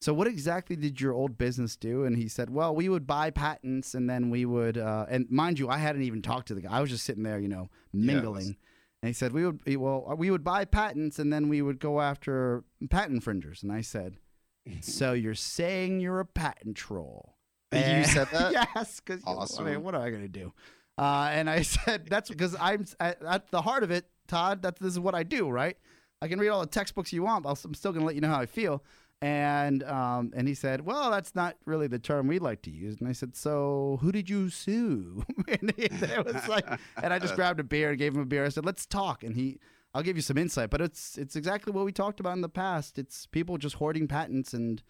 [0.00, 2.04] so what exactly did your old business do?
[2.04, 5.60] And he said, well, we would buy patents and then we would, uh, and mind
[5.60, 6.72] you, I hadn't even talked to the guy.
[6.72, 8.56] I was just sitting there, you know, mingling.
[9.00, 12.00] And he said, we would, well, we would buy patents and then we would go
[12.00, 13.62] after patent infringers.
[13.62, 14.16] And I said,
[14.80, 17.36] so you're saying you're a patent troll?
[17.72, 18.52] You said that?
[18.74, 20.52] yes, because I mean, what am I going to do?
[20.98, 24.62] Uh, and I said, that's because I'm at, at the heart of it, Todd.
[24.62, 25.76] That's this is what I do, right?
[26.22, 28.20] I can read all the textbooks you want, but I'm still going to let you
[28.20, 28.84] know how I feel.
[29.20, 33.00] And um, and he said, well, that's not really the term we like to use.
[33.00, 35.24] And I said, so who did you sue?
[35.48, 36.64] and it was like,
[37.02, 38.44] and I just grabbed a beer and gave him a beer.
[38.44, 39.24] I said, let's talk.
[39.24, 39.58] And he,
[39.94, 42.48] I'll give you some insight, but it's it's exactly what we talked about in the
[42.48, 42.98] past.
[42.98, 44.80] It's people just hoarding patents and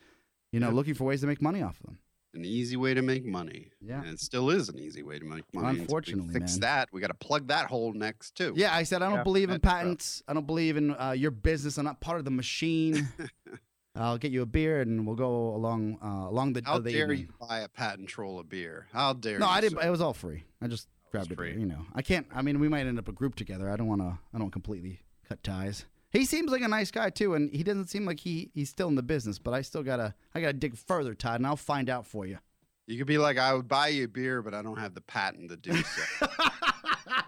[0.50, 1.98] you know looking for ways to make money off of them.
[2.34, 3.68] An easy way to make money.
[3.80, 4.00] Yeah.
[4.00, 5.66] And it still is an easy way to make money.
[5.68, 6.60] Until we Unfortunately, fix man.
[6.60, 6.88] that.
[6.92, 8.54] We got to plug that hole next too.
[8.56, 9.74] Yeah, I said I don't Yeah, believe in that's rough.
[9.82, 10.22] patents.
[10.26, 11.76] I don't believe in uh, your business.
[11.76, 13.08] I'm not part of the machine.
[13.94, 16.62] I'll get you a beer and we'll go along uh, along the.
[16.64, 17.28] How the dare evening.
[17.38, 18.86] you buy a patent troll a beer?
[18.92, 19.38] How dare you?
[19.40, 19.52] No, you?
[19.52, 19.78] I didn't.
[19.80, 19.86] sir?
[19.86, 20.44] It was all free.
[20.62, 21.48] I just grabbed a beer.
[21.58, 22.26] You know, I can't.
[22.34, 23.68] I mean, we might end up a group together.
[23.70, 24.18] I don't want to.
[24.32, 25.84] I don't completely cut ties.
[26.12, 28.88] He seems like a nice guy too, and he doesn't seem like he he's still
[28.88, 29.38] in the business.
[29.38, 30.14] But I still gotta.
[30.34, 32.38] I gotta dig further, Todd, and I'll find out for you.
[32.86, 35.00] You could be like, I would buy you a beer, but I don't have the
[35.00, 36.26] patent to do so.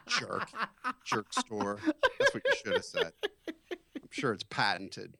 [0.18, 0.50] Jerk.
[1.04, 1.78] Jerk store.
[2.18, 3.12] That's what you should have said.
[3.78, 5.16] I'm sure it's patented.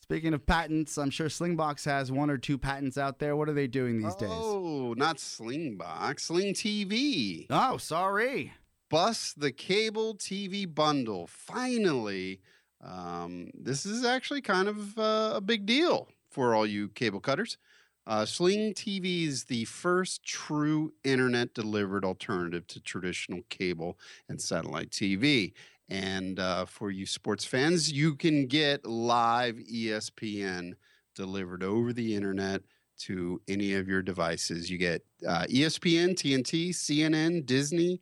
[0.00, 3.36] Speaking of patents, I'm sure Slingbox has one or two patents out there.
[3.36, 4.30] What are they doing these days?
[4.30, 7.46] Oh, not Slingbox, Sling TV.
[7.50, 8.52] Oh, sorry.
[8.88, 11.26] Bust the cable TV bundle.
[11.26, 12.40] Finally,
[12.82, 17.58] um, this is actually kind of uh, a big deal for all you cable cutters.
[18.06, 24.90] Uh, Sling TV is the first true internet delivered alternative to traditional cable and satellite
[24.90, 25.52] TV.
[25.88, 30.72] And uh, for you sports fans, you can get live ESPN
[31.14, 32.62] delivered over the internet
[33.00, 34.70] to any of your devices.
[34.70, 38.00] You get uh, ESPN, TNT, CNN, Disney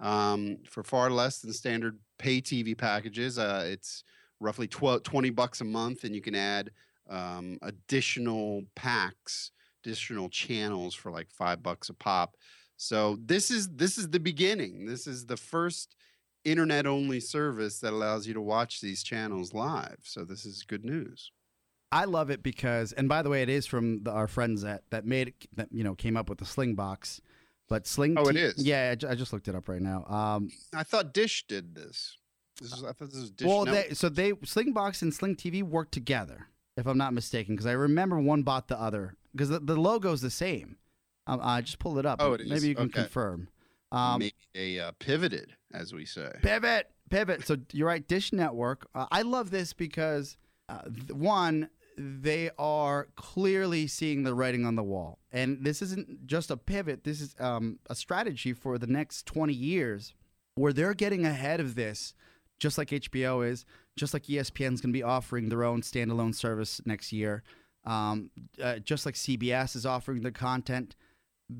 [0.00, 3.38] um, for far less than standard pay TV packages.
[3.38, 4.04] Uh, it's
[4.42, 6.70] roughly 12, 20 bucks a month, and you can add
[7.08, 9.52] um, additional packs,
[9.84, 12.36] additional channels for like five bucks a pop.
[12.76, 14.86] So this is this is the beginning.
[14.86, 15.94] This is the first
[16.44, 19.98] internet only service that allows you to watch these channels live.
[20.02, 21.30] So this is good news.
[21.92, 24.82] I love it because, and by the way, it is from the, our friends that
[24.90, 27.20] that made it, that you know came up with the Sling box.
[27.68, 28.58] But Sling, Oh, it T- is?
[28.58, 30.04] Yeah, I I just looked it up right now.
[30.06, 32.16] Um, I thought Dish did this.
[32.62, 33.46] This is, I thought this was Dish.
[33.46, 33.88] well, Network.
[33.88, 36.46] they, so they Slingbox and Sling TV work together,
[36.76, 40.20] if I'm not mistaken, because I remember one bought the other because the, the logo's
[40.20, 40.76] the same.
[41.26, 42.18] Um, I just pulled it up.
[42.20, 42.48] Oh, it is?
[42.50, 43.02] Maybe you can Okay.
[43.02, 43.48] confirm.
[43.92, 46.32] Um, Maybe they uh, pivoted, as we say.
[46.42, 47.46] Pivot, pivot.
[47.46, 48.86] So you're right, Dish Network.
[48.94, 50.36] Uh, I love this because
[50.68, 56.26] uh, th- one, they are clearly seeing the writing on the wall, and this isn't
[56.26, 57.04] just a pivot.
[57.04, 60.14] This is um, a strategy for the next 20 years,
[60.54, 62.14] where they're getting ahead of this,
[62.62, 63.64] just like HBO is,
[63.96, 67.42] just like E ESPN's going to be offering their own standalone service next year,
[67.84, 68.30] um,
[68.62, 70.94] uh, just like CBS is offering the content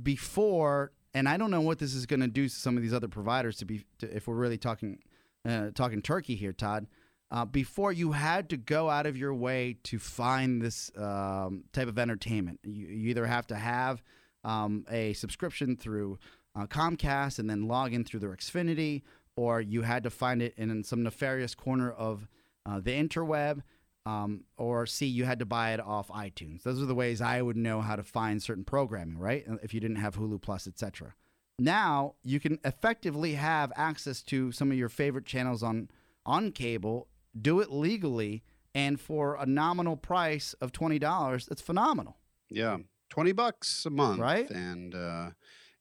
[0.05, 2.95] before, and I don't know what this is going to do to some of these
[2.95, 3.57] other providers.
[3.57, 5.01] To be, to, if we're really talking,
[5.47, 6.87] uh, talking turkey here, Todd.
[7.33, 11.88] Uh, before you had to go out of your way to find this um, type
[11.88, 12.61] of entertainment.
[12.62, 14.03] You, you either have to have
[14.45, 16.19] um, a subscription through
[16.55, 19.01] uh, Comcast and then log in through their Xfinity,
[19.37, 22.29] or you had to find it in some nefarious corner of
[22.66, 23.62] uh, the interweb,
[24.05, 26.62] um, or C, you had to buy it off iTunes.
[26.62, 29.45] Those are the ways I would know how to find certain programming, right?
[29.62, 31.14] If you didn't have Hulu Plus, etc.
[31.59, 35.88] Now you can effectively have access to some of your favorite channels on
[36.25, 37.09] on cable,
[37.40, 38.42] do it legally,
[38.75, 42.16] and for a nominal price of twenty dollars, that's phenomenal.
[42.51, 44.51] Yeah, twenty bucks a month, Right.
[44.51, 45.31] And uh,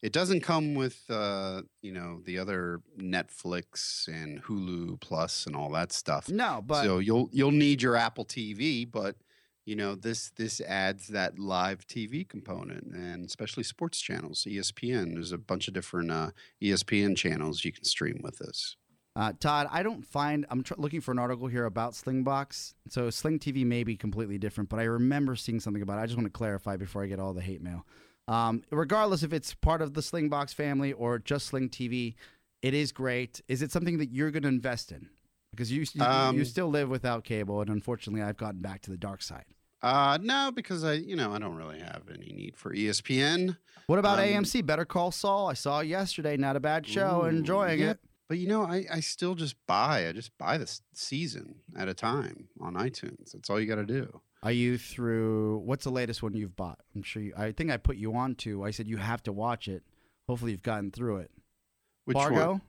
[0.02, 5.70] it doesn't come with uh, you know the other Netflix and Hulu Plus and all
[5.72, 6.30] that stuff.
[6.30, 9.16] No, but so you'll you'll need your Apple TV, but
[9.66, 15.14] you know this this adds that live TV component, and especially sports channels, ESPN.
[15.14, 18.76] There's a bunch of different uh, ESPN channels you can stream with this.
[19.14, 20.46] Uh, Todd, I don't find.
[20.50, 22.74] I'm tr- looking for an article here about Slingbox.
[22.90, 26.02] So Sling TV may be completely different, but I remember seeing something about it.
[26.02, 27.86] I just want to clarify before I get all the hate mail.
[28.28, 32.16] Um, regardless if it's part of the Slingbox family or just Sling TV,
[32.62, 33.42] it is great.
[33.48, 35.10] Is it something that you're going to invest in?
[35.52, 38.92] Because you you, you Um, still live without cable, and unfortunately, I've gotten back to
[38.92, 39.46] the dark side.
[39.82, 43.58] Uh, no, because I you know I don't really have any need for ESPN.
[43.88, 44.66] What about Um, AMC?
[44.66, 45.50] Better Call Saul.
[45.50, 46.38] I saw it yesterday.
[46.38, 47.24] Not a bad show.
[47.24, 48.00] Ooh, Enjoying it.
[48.30, 50.08] But you know, I, I still just buy.
[50.08, 53.34] I just buy this season at a time on iTunes.
[53.34, 54.22] That's all you got to do.
[54.44, 55.60] Are you through?
[55.60, 56.80] What's the latest one you've bought?
[56.96, 57.22] I'm sure.
[57.22, 58.64] You, I think I put you on to.
[58.64, 59.84] I said you have to watch it.
[60.28, 61.32] Hopefully, you've gotten through it.
[62.06, 62.52] Which Fargo.
[62.54, 62.62] one?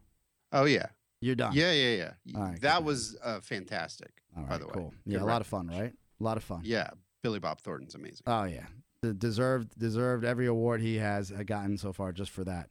[0.53, 0.87] Oh yeah,
[1.23, 1.53] You're done.
[1.55, 2.39] yeah, yeah, yeah.
[2.39, 2.85] Right, that good.
[2.85, 4.11] was uh, fantastic.
[4.37, 4.51] All right.
[4.51, 4.73] by the way.
[4.75, 4.95] cool.
[5.07, 5.93] Yeah, Good a lot of fun, right?
[6.21, 6.61] A lot of fun.
[6.65, 6.91] Yeah,
[7.23, 8.23] Billy Bob Thornton's amazing.
[8.27, 8.67] Oh yeah.
[9.01, 12.69] The deserved deserved every award he has uh, gotten so far just for that.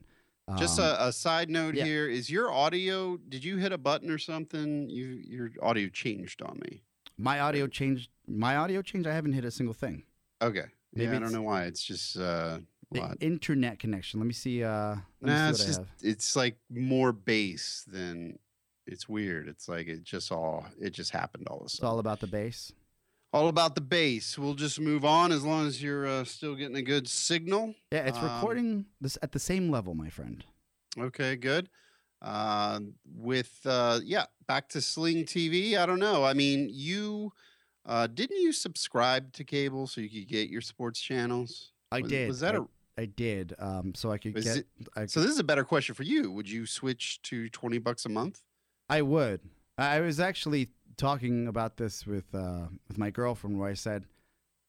[0.57, 1.83] Just Um, a, a side note yeah.
[1.85, 3.17] here: is your audio?
[3.17, 4.89] Did you hit a button or something?
[4.89, 6.83] You your audio changed on me.
[7.17, 8.09] My audio changed.
[8.27, 9.07] My audio changed.
[9.07, 10.03] I haven't hit a single thing.
[10.41, 10.65] Okay.
[10.93, 11.63] Maybe yeah, I don't know why.
[11.63, 12.59] It's just uh,
[13.19, 14.19] internet connection.
[14.19, 14.63] Let me see.
[14.63, 18.37] Uh, let Nah, see it's just it's like more bass than
[18.87, 19.47] it's weird.
[19.47, 21.89] It's like it just all it just happened all of a It's sudden.
[21.89, 22.73] all about the bass.
[23.33, 24.37] all about the bass.
[24.37, 27.75] We'll just move on as long as you're uh, still getting a good signal.
[27.91, 30.43] Yeah, it's Um, recording this at the same level, my friend.
[30.97, 31.69] Okay, good.
[32.21, 32.79] Uh,
[33.15, 35.77] with uh, yeah, back to Sling TV.
[35.77, 36.23] I don't know.
[36.23, 37.33] I mean, you
[37.85, 41.71] uh, didn't you subscribe to cable so you could get your sports channels?
[41.91, 42.27] I was, did.
[42.27, 42.61] Was that I, a
[42.97, 43.55] I did.
[43.57, 44.57] Um, so I could get.
[44.57, 45.21] it- I, so?
[45.21, 46.31] This is a better question for you.
[46.31, 48.41] Would you switch to twenty bucks a month?
[48.89, 49.41] I would.
[49.77, 54.05] I was actually talking about this with uh, with my girlfriend, where I said,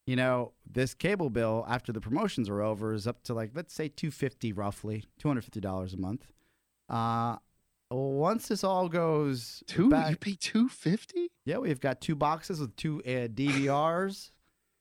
[0.07, 3.75] you know, this cable bill after the promotions are over is up to like let's
[3.75, 6.27] say two fifty roughly, two hundred fifty dollars a month.
[6.93, 7.37] Uh,
[7.91, 9.91] once this all goes Two?
[9.91, 11.31] back, You pay two fifty?
[11.45, 14.31] yeah, we've got two boxes with two uh, DVRs.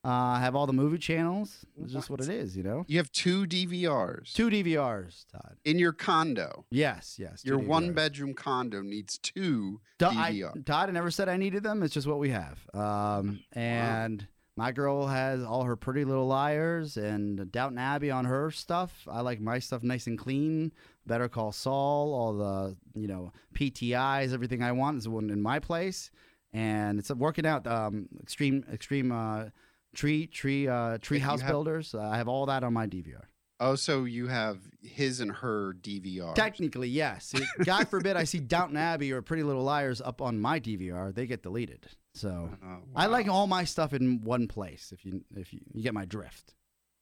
[0.03, 1.65] uh, have all the movie channels.
[1.81, 2.85] It's just what it is, you know.
[2.87, 5.57] You have two DVRs Two DVRs, Todd.
[5.65, 6.65] in your condo.
[6.71, 7.43] Yes, yes.
[7.45, 11.83] Your one bedroom condo needs two Do- I, Todd, I never said I needed them.
[11.83, 12.59] It's just what we have.
[12.73, 14.25] Um, and
[14.57, 19.07] my girl has all her Pretty Little Liars and Downton Abbey on her stuff.
[19.07, 20.71] I like my stuff nice and clean.
[21.07, 25.59] Better Call Saul, all the you know PTIs, everything I want is one in my
[25.59, 26.11] place,
[26.53, 27.65] and it's working out.
[27.67, 29.11] Um, extreme, extreme.
[29.11, 29.45] Uh,
[29.93, 31.93] Tree, tree, uh, tree house have- builders.
[31.93, 33.23] Uh, I have all that on my DVR.
[33.59, 36.33] Oh, so you have his and her DVR.
[36.33, 37.33] Technically, yes.
[37.65, 41.25] God forbid I see Downton Abbey or Pretty Little Liars up on my DVR, they
[41.27, 41.87] get deleted.
[42.13, 44.93] So Oh, I like all my stuff in one place.
[44.93, 46.53] If you if you, you get my drift.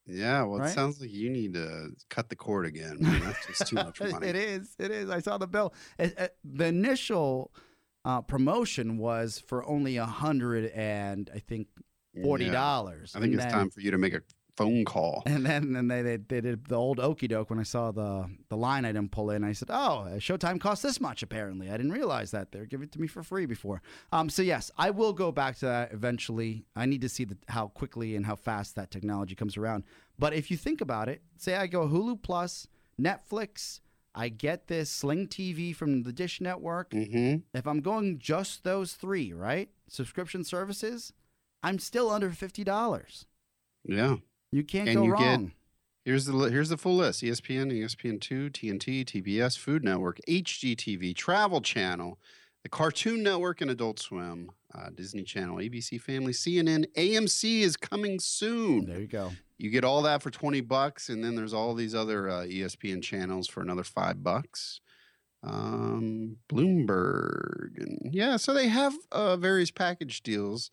[0.10, 2.98] Yeah, well, it sounds like you need to cut the cord again.
[3.02, 3.20] Man.
[3.22, 4.28] That's just too much money.
[4.28, 4.76] it is.
[4.80, 5.10] It is.
[5.10, 5.74] I saw the bill.
[5.98, 7.52] It- it- the initial
[8.06, 11.68] uh, promotion was for only a hundred and I think
[12.24, 12.52] forty Yeah.
[12.54, 13.14] dollars.
[13.16, 14.22] I think it's time for you to make a
[14.60, 15.24] phone call.
[15.34, 18.30] And then, then they, they they did the old okey doke when I saw the
[18.50, 19.44] the line I didn't pull in.
[19.44, 22.92] I said, "Oh, Showtime costs this much." Apparently, I didn't realize that they're giving it
[22.94, 23.82] to me for free before.
[24.12, 26.66] Um, so yes, I will go back to that eventually.
[26.76, 29.84] I need to see the, how quickly and how fast that technology comes around.
[30.18, 32.68] But if you think about it, say I go Hulu Plus,
[33.00, 33.80] Netflix,
[34.14, 36.92] I get this Sling TV from the Dish Network.
[36.94, 41.14] hmm If I'm going just those three, right, subscription services,
[41.64, 43.26] I'm still under fifty dollars.
[43.86, 44.18] Yeah.
[44.52, 45.52] You can't And go you get- wrong.
[46.06, 52.18] Here's the here's the full list: ESPN, ESPN2, TNT, TBS, Food Network, HGTV, Travel Channel,
[52.64, 58.20] the Cartoon Network, and Adult Swim, uh, Disney Channel, ABC Family, CNN, AMC is coming
[58.20, 58.86] soon.
[58.86, 59.32] There you go.
[59.60, 63.04] You get all that for twenty bucks, and then there's all these other uh, ESPN
[63.04, 64.80] channels for another five bucks.
[65.44, 70.72] Um, Bloomberg, and yeah, so they have uh, various package deals.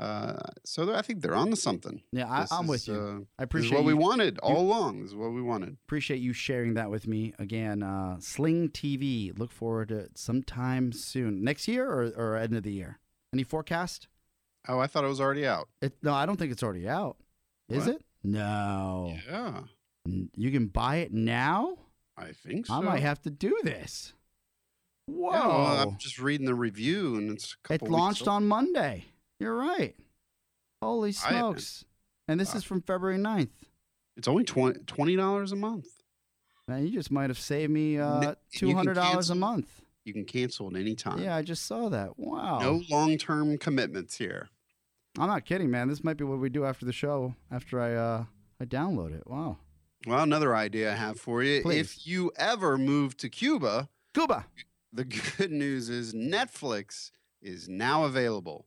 [0.00, 2.00] Uh, so I think they're on to something.
[2.10, 2.94] Yeah, I, I'm with you.
[2.94, 5.02] uh, I This is appreciate what we you, wanted all along.
[5.02, 5.76] This is what we wanted.
[5.86, 7.82] appreciate you sharing that with me again.
[7.82, 9.38] Uh, Sling TV.
[9.38, 11.44] Look forward to it sometime soon.
[11.44, 12.98] Next year or, or end of the year.
[13.34, 14.08] Any forecast?
[14.68, 15.68] Oh, I thought it was already out.
[15.82, 17.16] It, no, I don't think it's already out.
[17.68, 17.96] Is What?
[17.96, 18.02] it?
[18.24, 19.14] No.
[19.30, 19.60] Yeah,
[20.34, 21.76] You can buy it now.
[22.16, 22.74] I think so.
[22.74, 24.12] I might have to do this.
[25.06, 25.32] Whoa!
[25.32, 29.06] Yeah, well, I'm just reading the review, and it's a it launched on Monday.
[29.40, 29.96] You're right.
[30.82, 31.84] Holy I smokes!
[32.28, 33.48] And this uh, is from February 9th.
[34.16, 35.86] It's only 20 dollars a month.
[36.68, 39.34] Man, you just might have saved me uh, and you two can hundred dollars a
[39.34, 39.82] month.
[40.04, 41.20] You can cancel at any time.
[41.20, 42.18] Yeah, I just saw that.
[42.18, 42.60] Wow.
[42.60, 44.48] No long-term commitments here.
[45.18, 45.88] I'm not kidding, man.
[45.88, 47.34] This might be what we do after the show.
[47.50, 48.24] After I uh
[48.60, 49.24] I download it.
[49.26, 49.58] Wow.
[50.06, 51.62] Well, another idea I have for you.
[51.62, 51.80] Please.
[51.80, 54.46] If you ever move to Cuba, Cuba.
[54.92, 55.04] the
[55.38, 57.10] good news is Netflix
[57.42, 58.66] is now available.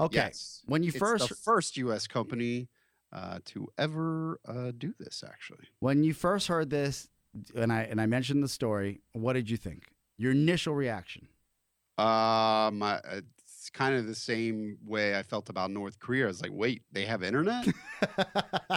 [0.00, 0.16] Okay.
[0.16, 0.62] Yes.
[0.66, 2.06] When you It's first the first U.S.
[2.06, 2.68] company
[3.12, 5.66] uh, to ever uh, do this, actually.
[5.80, 7.08] when you first heard this
[7.54, 9.88] and I and I mentioned the story, what did you think?
[10.16, 11.28] Your initial reaction.
[11.98, 16.24] Um, I, it's kind of the same way I felt about North Korea.
[16.24, 17.66] I was like, wait, they have internet,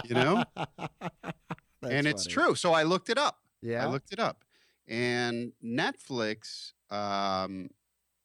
[0.04, 0.44] You know?
[1.82, 2.54] and it's true.
[2.54, 3.38] So I looked it up.
[3.62, 3.86] Yeah.
[3.86, 4.44] I looked it up,
[4.86, 6.72] and Netflix.
[6.90, 7.70] Um,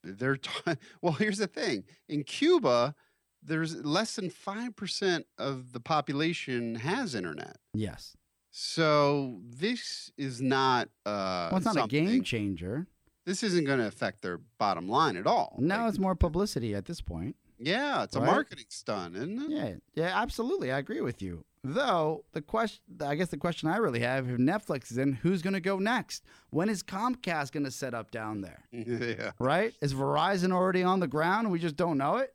[0.03, 0.49] they're t-
[1.01, 1.13] well.
[1.13, 2.95] Here's the thing: in Cuba,
[3.43, 7.57] there's less than five percent of the population has internet.
[7.73, 8.15] yes.
[8.51, 10.89] So this is not.
[11.05, 12.87] Uh, Well, it's not a game changer.
[13.25, 15.55] This isn't going to affect their bottom line at all.
[15.59, 17.35] No, Like, it's more publicity at this point.
[17.59, 19.49] yeah, it's a marketing stunt, isn't it?
[19.51, 20.71] Yeah, yeah, absolutely.
[20.71, 21.45] I agree with you.
[21.63, 25.41] Though the question, I guess the question I really have: if Netflix is in, who's
[25.41, 26.23] going to go next?
[26.51, 28.63] When is Comcast going to set up down there?
[28.71, 29.31] yeah.
[29.39, 29.73] Right?
[29.81, 31.51] Is Verizon already on the ground?
[31.51, 32.33] We just don't know it.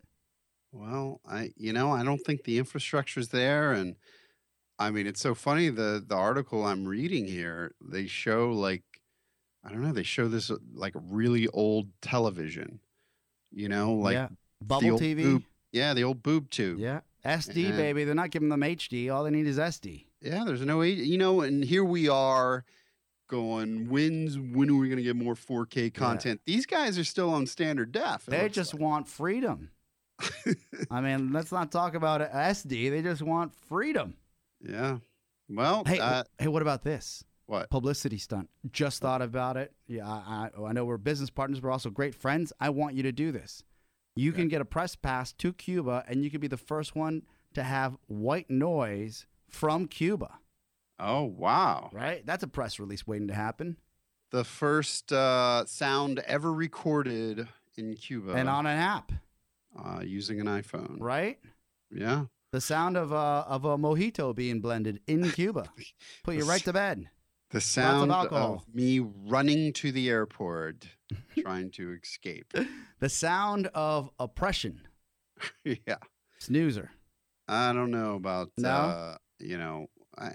[0.72, 3.96] Well, I you know I don't think the infrastructure's there, and
[4.78, 8.82] I mean it's so funny the the article I'm reading here they show like
[9.64, 12.80] I don't know they show this uh, like really old television,
[13.52, 14.28] you know like yeah,
[14.60, 15.22] bubble old TV.
[15.22, 18.04] boob- yeah the old boob tube Yeah, SD And- baby.
[18.04, 19.10] They're not giving them HD.
[19.12, 20.04] All they need is SD.
[20.20, 22.64] yeah there's no you know and here we are
[23.28, 27.46] going when's when are we gonna get more 4K content these guys are still on
[27.46, 28.82] standard def They just like.
[28.82, 29.70] want freedom.
[30.90, 32.90] I mean, let's not talk about SD.
[32.90, 34.16] They just want freedom.
[34.60, 34.98] yeah
[35.48, 37.24] well Hey, uh, hey, what about this?
[37.46, 38.48] what publicity stunt.
[38.72, 39.72] Just thought about it.
[39.86, 42.54] Yeah, I, I, know we're business partners, we're also great friends.
[42.58, 43.62] I want you to do this.
[44.16, 47.22] You can get a press pass to Cuba, and you can be the first one
[47.54, 50.38] to have white noise from Cuba.
[51.00, 52.24] oh wow Right?
[52.24, 53.76] That's a press release waiting to happen,
[54.30, 59.12] the first uh, sound ever recorded in Cuba and on an app.
[59.76, 60.96] uh, using an iPhone.
[61.00, 61.38] Right?
[61.90, 62.26] Yeah.
[62.52, 65.68] The sound of a of a mojito being blended in Cuba.
[66.22, 67.08] Put you right to bed.
[67.50, 68.64] The sound of, alcohol.
[68.72, 70.86] me running to the airport,
[71.38, 72.52] trying to escape.
[73.00, 74.80] The sound of oppression.
[75.64, 75.96] yeah.
[76.38, 76.92] Snoozer.
[77.48, 78.50] I don't know about.
[78.56, 78.70] No?
[78.70, 80.30] Uh, you know, I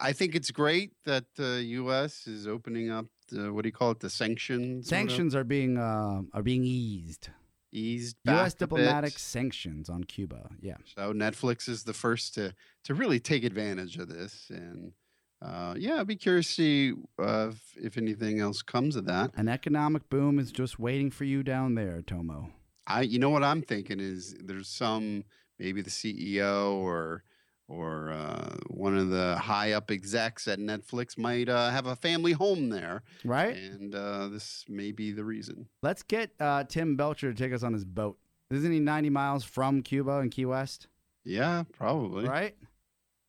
[0.00, 2.26] I think it's great that the U.S.
[2.26, 3.06] is opening up.
[3.30, 4.00] The, what do you call it?
[4.00, 4.88] The sanctions.
[4.88, 7.28] Sanctions are being uh, are being eased.
[7.72, 8.54] eased back U.S.
[8.54, 10.50] diplomatic sanctions on Cuba.
[10.60, 10.76] Yeah.
[10.96, 12.54] So Netflix is the first to
[12.84, 14.92] to really take advantage of this, and
[15.40, 19.30] uh, yeah, I'd be curious to see uh, if, if anything else comes of that.
[19.36, 22.50] An economic boom is just waiting for you down there, Tomo.
[22.86, 25.24] I, you know what I'm thinking is there's some
[25.58, 27.22] maybe the CEO or
[27.70, 32.32] or uh, one of the high up execs at Netflix might uh, have a family
[32.32, 33.54] home there, Right?
[33.54, 35.68] and uh, this may be the reason.
[35.82, 38.16] Let's get uh, Tim Belcher to take us on his boat.
[38.50, 40.86] Isn't he 90 miles from Cuba and Key West?
[41.24, 42.26] Yeah, probably.
[42.26, 42.56] Right?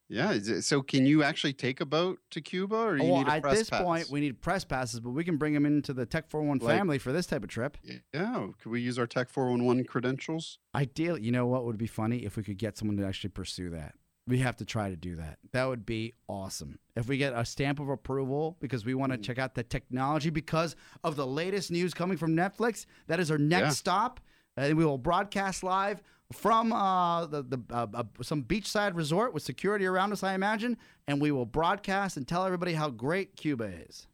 [0.09, 0.31] Yeah.
[0.31, 3.27] Is it, so, can you actually take a boat to Cuba, or you well, need
[3.27, 3.81] a at this pass?
[3.83, 6.77] point, we need press passes, but we can bring them into the Tech 411 Like-
[6.77, 7.77] family for this type of trip.
[8.13, 8.47] Yeah.
[8.61, 10.57] Could we use our Tech 411 credentials?
[10.75, 13.69] Ideally, you know what would be funny if we could get someone to actually pursue
[13.69, 13.95] that.
[14.27, 15.39] We have to try to do that.
[15.53, 16.77] That would be awesome.
[16.95, 19.23] If we get a stamp of approval because we want to Mm.
[19.23, 23.39] check out the technology because of the latest news coming from Netflix, that is our
[23.39, 23.69] next Yeah.
[23.69, 24.19] stop,
[24.55, 26.01] and we will broadcast live
[26.31, 30.77] from uh, the, the uh, uh, some beachside resort with security around us, I imagine,
[31.07, 34.07] and we will broadcast and tell everybody how great Cuba is.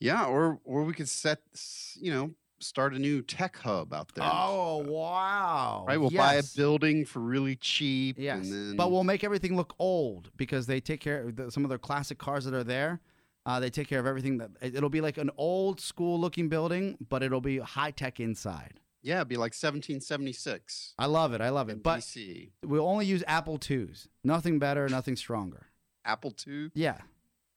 [0.00, 0.26] Yeah.
[0.26, 1.40] Or, or we could set,
[1.94, 4.24] you know, start a new tech hub out there.
[4.26, 5.84] Oh wow!
[5.86, 8.16] Right, we'll buy a building for really cheap.
[8.18, 11.50] Yes, and then, but we'll make everything look old because they take care of the,
[11.50, 13.00] some of their classic cars that are there.
[13.44, 16.96] Uh, they take care of everything that it'll be like an old school looking building,
[17.08, 18.80] but it'll be high tech inside.
[19.06, 20.94] Yeah, it'd be like 1776.
[20.98, 21.40] I love it.
[21.40, 21.82] I love it.
[21.82, 22.50] But BC.
[22.64, 24.08] we'll only use Apple twos.
[24.24, 25.66] Nothing better, nothing stronger.
[26.04, 26.98] Apple II, Yeah,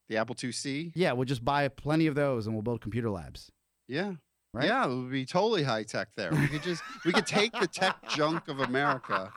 [0.08, 0.92] the Apple IIc.
[0.96, 1.12] yeah.
[1.12, 3.52] We'll just buy plenty of those and we'll build computer labs.
[3.88, 4.14] Yeah.
[4.52, 4.66] Right?
[4.66, 6.32] Yeah, it would be totally high tech there.
[6.32, 9.32] We could just we could take the tech junk of America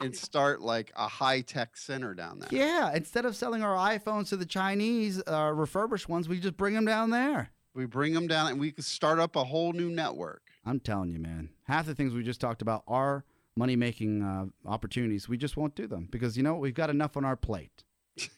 [0.00, 2.48] and start like a high tech center down there.
[2.52, 6.74] Yeah, instead of selling our iPhones to the Chinese uh, refurbished ones, we just bring
[6.74, 7.50] them down there.
[7.74, 10.42] We bring them down and we could start up a whole new network.
[10.64, 11.50] I'm telling you, man.
[11.64, 13.24] Half the things we just talked about are
[13.56, 15.28] money making uh, opportunities.
[15.28, 17.84] We just won't do them because you know we've got enough on our plate,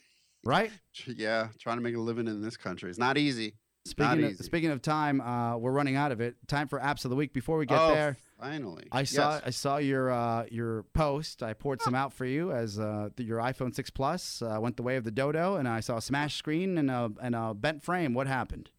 [0.45, 0.70] right?
[1.07, 3.55] Yeah, trying to make a living in this country is not easy.
[3.85, 4.45] Speaking of, easy.
[4.45, 6.37] speaking of time, uh, we're running out of it.
[6.47, 7.33] Time for apps of the week.
[7.33, 8.87] Before we get oh, there, finally.
[8.93, 9.43] I saw Yes.
[9.45, 11.43] I saw your uh, your post.
[11.43, 14.85] I poured some out for you as uh, your iPhone six plus uh, went the
[14.85, 17.83] way of the dodo, and I saw a smash screen and a and a bent
[17.83, 18.14] frame.
[18.14, 18.70] What happened?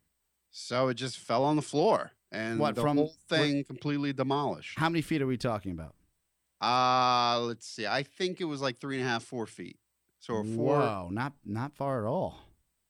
[0.52, 4.78] So it just fell on the floor and What, the from- whole thing completely demolished.
[4.78, 5.96] How many feet are we talking about?
[6.62, 7.86] Uh let's see.
[7.88, 9.78] I think it was like three and a half, four feet.
[10.20, 12.40] So a four Whoa, not not far at all.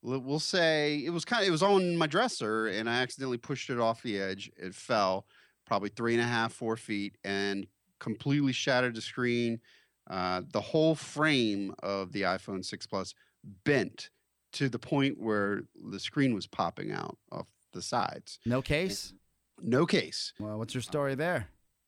[0.04, 3.70] We'll say it was kind of it was on my dresser and i accidentally pushed
[3.70, 5.26] it off the edge it fell
[5.66, 7.68] probably three and a half four feet and
[8.00, 9.62] completely shattered the screen
[10.10, 13.16] uh, the whole frame of the iphone 6 plus
[13.64, 14.10] bent
[14.52, 19.14] to the point where the screen was popping out off the sides No case.
[19.64, 21.48] No case Well, what's your story there?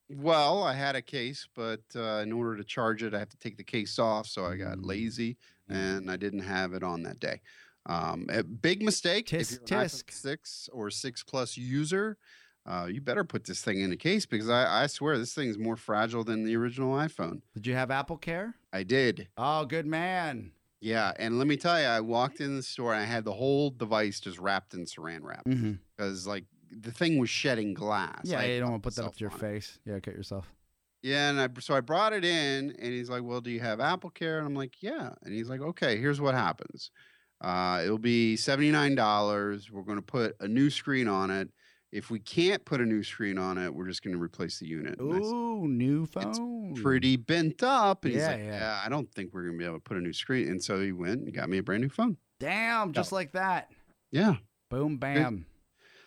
[0.09, 3.37] well i had a case but uh, in order to charge it i have to
[3.37, 4.85] take the case off so i got Mm.
[4.85, 7.41] lazy and I didn't have it on that day.
[7.87, 9.25] Um, a big mistake.
[9.29, 12.17] Tisk, if you're an iPhone six or six plus user,
[12.67, 15.49] uh, you better put this thing in a case because I, I swear this thing
[15.49, 17.41] is more fragile than the original iPhone.
[17.55, 18.53] Did you have Apple Care?
[18.71, 19.27] I did.
[19.37, 20.51] Oh, good man.
[20.81, 23.33] Yeah, and let me tell you, I walked in the store and I had the
[23.33, 25.71] whole device just wrapped in saran wrap Mm-hmm.
[25.97, 28.21] because like the thing was shedding glass.
[28.23, 29.39] Yeah, I you don't want to put that up to your on it.
[29.39, 29.79] face.
[29.85, 30.51] Yeah, cut yourself.
[31.03, 33.79] Yeah, and I so I brought it in, and he's like, "Well, do you have
[33.79, 36.89] Apple Care?" And I'm like, "Yeah." And he's like, "Okay, here's what happens.
[37.41, 39.69] Uh, it'll be seventy nine dollars.
[39.71, 41.49] We're going to put a new screen on it.
[41.91, 44.65] If we can't put a new screen on it, we're just going to replace the
[44.67, 46.73] unit." Said, new phone.
[46.75, 48.59] Pretty bent up, and he's Yeah, like, yeah.
[48.59, 50.63] "Yeah, I don't think we're going to be able to put a new screen." And
[50.63, 52.17] so he went and got me a brand new phone.
[52.39, 53.69] Damn, just like that.
[54.11, 54.35] Yeah,
[54.71, 55.45] Boom, bam.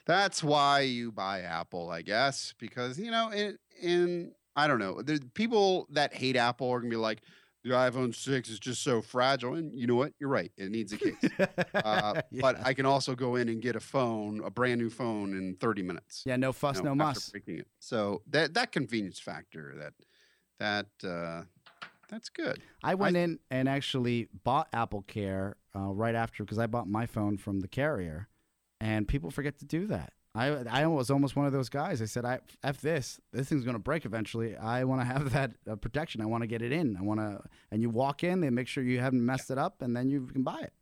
[0.09, 5.03] That's why you buy Apple, I guess, because you know, in in I don't know,
[5.03, 7.21] the people that hate Apple are gonna be like,
[7.63, 10.15] the iPhone six is just so fragile, and you know what?
[10.19, 11.15] You're right, it needs a case.
[11.75, 15.37] Uh, But I can also go in and get a phone, a brand new phone,
[15.37, 16.23] in 30 minutes.
[16.27, 17.29] yeah, no fuss, you no know, after muss.
[17.31, 17.69] breaking it.
[17.79, 19.93] So that that convenience factor, that
[20.59, 21.43] that uh,
[22.09, 22.63] that's good.
[22.83, 27.05] I went in and actually bought Apple Care uh, right after because I bought my
[27.07, 28.29] phone from the carrier,
[28.81, 30.13] and people forget to do that.
[30.35, 32.01] I I was almost one of those guys.
[32.03, 33.19] I said, "I f this.
[33.33, 34.57] This thing's gonna break eventually.
[34.57, 36.21] I want to have that uh, protection.
[36.21, 36.97] I want to get it in.
[36.97, 39.83] I want to." And you walk in, they make sure you haven't messed it up,
[39.83, 40.73] and then you can buy it.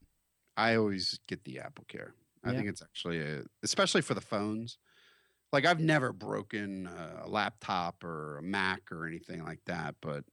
[0.57, 2.15] I always get the Apple Care.
[2.45, 2.57] I Yeah.
[2.59, 4.79] think it's actually a, especially for the phones.
[5.53, 10.25] Like I've never broken a laptop or a Mac or anything like that, but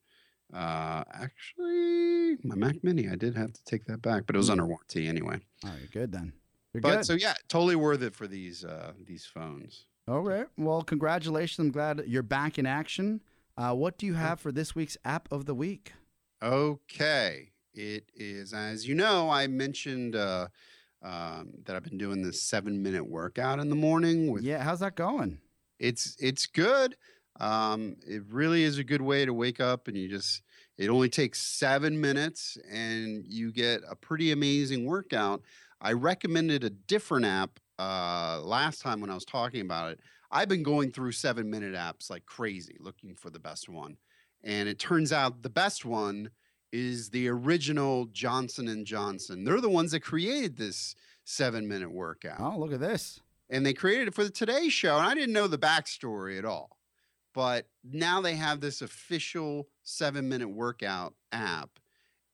[0.53, 4.49] uh, actually, my Mac Mini, I did have to take that back, but it was
[4.49, 5.39] under warranty anyway.
[5.64, 6.34] All right, good then.
[6.74, 7.06] You're But good.
[7.06, 9.86] so yeah, totally worth it for these uh, these phones.
[10.08, 10.48] All right.
[10.58, 11.60] Well, congratulations.
[11.60, 13.22] I'm glad you're back in action.
[13.58, 15.94] Uh, what do you have for this week's app of the week?
[16.42, 17.50] Okay.
[17.74, 20.48] It is, as you know, I mentioned uh,
[21.02, 24.80] um, that I've been doing this seven minute workout in the morning with Yeah, how's
[24.82, 25.40] that going?
[25.80, 26.96] it's it's good.
[27.40, 30.44] Um, it really is a good way to wake up and you just
[30.78, 35.42] It only takes seven minutes and you get a pretty amazing workout.
[35.84, 40.00] I recommended a different app uh, last time when I was talking about it.
[40.32, 43.98] I've been going through seven minute apps like crazy looking for the best one.
[44.44, 46.32] And it turns out the best one
[46.72, 49.44] is the original Johnson and Johnson.
[49.44, 52.40] They're the ones that created this seven minute workout.
[52.40, 53.20] Oh, look at this.
[53.50, 54.98] And they created it for the Today Show.
[54.98, 56.78] And I didn't know the backstory at all.
[57.34, 61.70] But now they have this official seven minute workout app.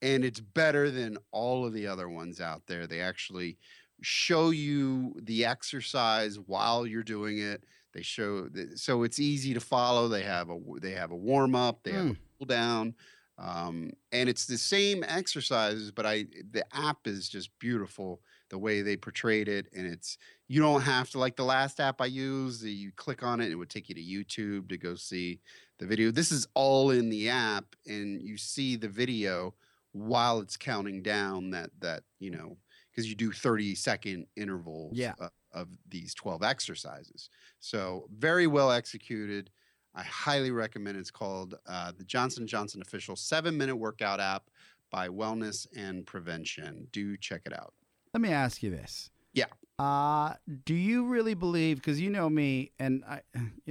[0.01, 2.87] And it's better than all of the other ones out there.
[2.87, 3.57] They actually
[4.01, 7.63] show you the exercise while you're doing it.
[7.93, 10.07] They show so it's easy to follow.
[10.07, 12.93] They have a they have a warm up, they have a cool down,
[13.37, 15.91] um, and it's the same exercises.
[15.91, 20.61] But I the app is just beautiful the way they portrayed it, and it's you
[20.61, 22.63] don't have to like the last app I used.
[22.63, 25.39] You click on it, it would take you to YouTube to go see
[25.79, 26.11] the video.
[26.11, 29.55] This is all in the app, and you see the video
[29.91, 32.57] while it's counting down that that you know
[32.91, 35.13] because you do 30 second intervals yeah.
[35.21, 37.29] uh, of these 12 exercises.
[37.59, 39.49] So very well executed.
[39.95, 40.97] I highly recommend.
[40.97, 44.49] It's called uh, the Johnson Johnson official seven minute workout app
[44.91, 46.87] by Wellness and Prevention.
[46.91, 47.73] Do check it out.
[48.13, 49.11] Let me ask you this.
[49.33, 49.45] Yeah.
[49.77, 50.33] Uh,
[50.65, 51.77] do you really believe?
[51.77, 53.21] Because you know me, and I,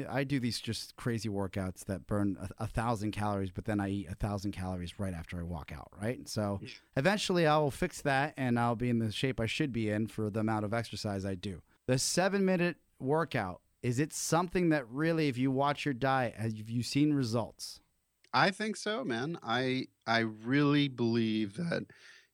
[0.09, 3.91] I do these just crazy workouts that burn a, a, thousand calories, but then I
[3.91, 5.91] eat a thousand calories right after I walk out.
[6.01, 6.27] Right.
[6.27, 6.61] So
[6.97, 10.07] eventually, I will fix that, and I'll be in the shape I should be in
[10.07, 11.61] for the amount of exercise I do.
[11.87, 16.53] The seven minute workout is it something that really, if you watch your diet, have
[16.53, 17.81] you seen results?
[18.33, 19.39] I think so, man.
[19.43, 21.87] I I really believe that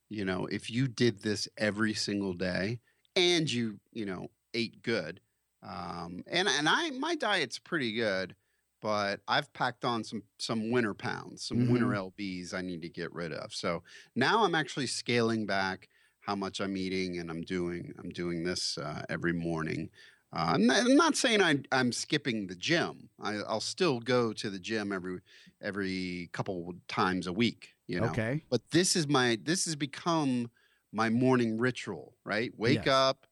[0.09, 2.79] you know if you did this every single day
[3.15, 5.19] and you you know ate good
[5.63, 8.35] um, and and I my diet's pretty good
[8.81, 11.73] but I've packed on some some winter pounds some mm-hmm.
[11.73, 13.83] winter lbs I need to get rid of so
[14.15, 15.89] now I'm actually scaling back
[16.19, 19.89] how much I'm eating and I'm doing I'm doing this uh, every morning
[20.33, 24.33] uh, I'm, not, I'm, not, saying I, I'm skipping the gym I, I'll still go
[24.33, 25.19] to the gym every
[25.61, 30.49] every couple times a week you know okay but this is my this has become
[30.95, 32.51] my morning ritual, right?
[32.57, 32.87] Wake yes.
[32.87, 33.27] up,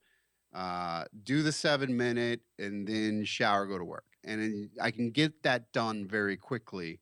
[0.54, 5.42] uh, do the seven minute, and then shower, go to work, and I can get
[5.44, 7.00] that done very quickly.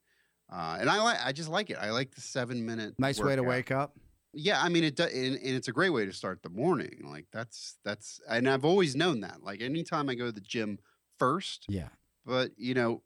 [0.54, 1.78] Uh, and I like, I just like it.
[1.82, 2.94] I like the seven minute.
[3.00, 3.30] Nice workout.
[3.30, 3.98] way to wake up.
[4.34, 7.02] Yeah, I mean it, does, and, and it's a great way to start the morning.
[7.04, 9.44] Like that's that's, and I've always known that.
[9.44, 10.78] Like anytime I go to the gym
[11.18, 11.90] first, yeah.
[12.24, 13.02] But you know,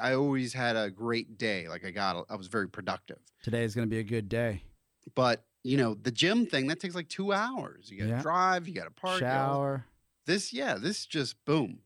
[0.00, 1.68] I always had a great day.
[1.68, 3.18] Like I got, I was very productive.
[3.42, 4.62] Today is going to be a good day.
[5.14, 7.90] But you know, the gym thing that takes like two hours.
[7.90, 8.22] You got to yeah.
[8.22, 9.84] drive, you got to park, shower.
[10.26, 11.78] This, yeah, this just boom,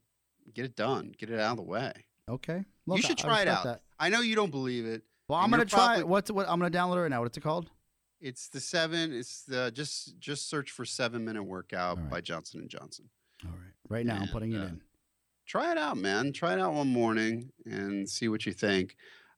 [0.53, 1.93] get it done, get it out of the way.
[2.29, 3.63] Okay, Look, you should try it out.
[3.65, 3.81] That.
[3.99, 5.03] I know you don't believe it.
[5.27, 6.07] Well, I'm gonna try it.
[6.07, 6.47] What's what?
[6.47, 7.21] I'm gonna download it right now.
[7.21, 7.69] What's it called?
[8.21, 9.13] It's the seven.
[9.13, 12.09] It's the just just search for seven minute workout right.
[12.09, 13.09] by Johnson and Johnson.
[13.45, 14.81] All right, right now and, I'm putting it uh, in.
[15.45, 16.31] Try it out, man.
[16.31, 18.95] Try it out one morning and see what you think.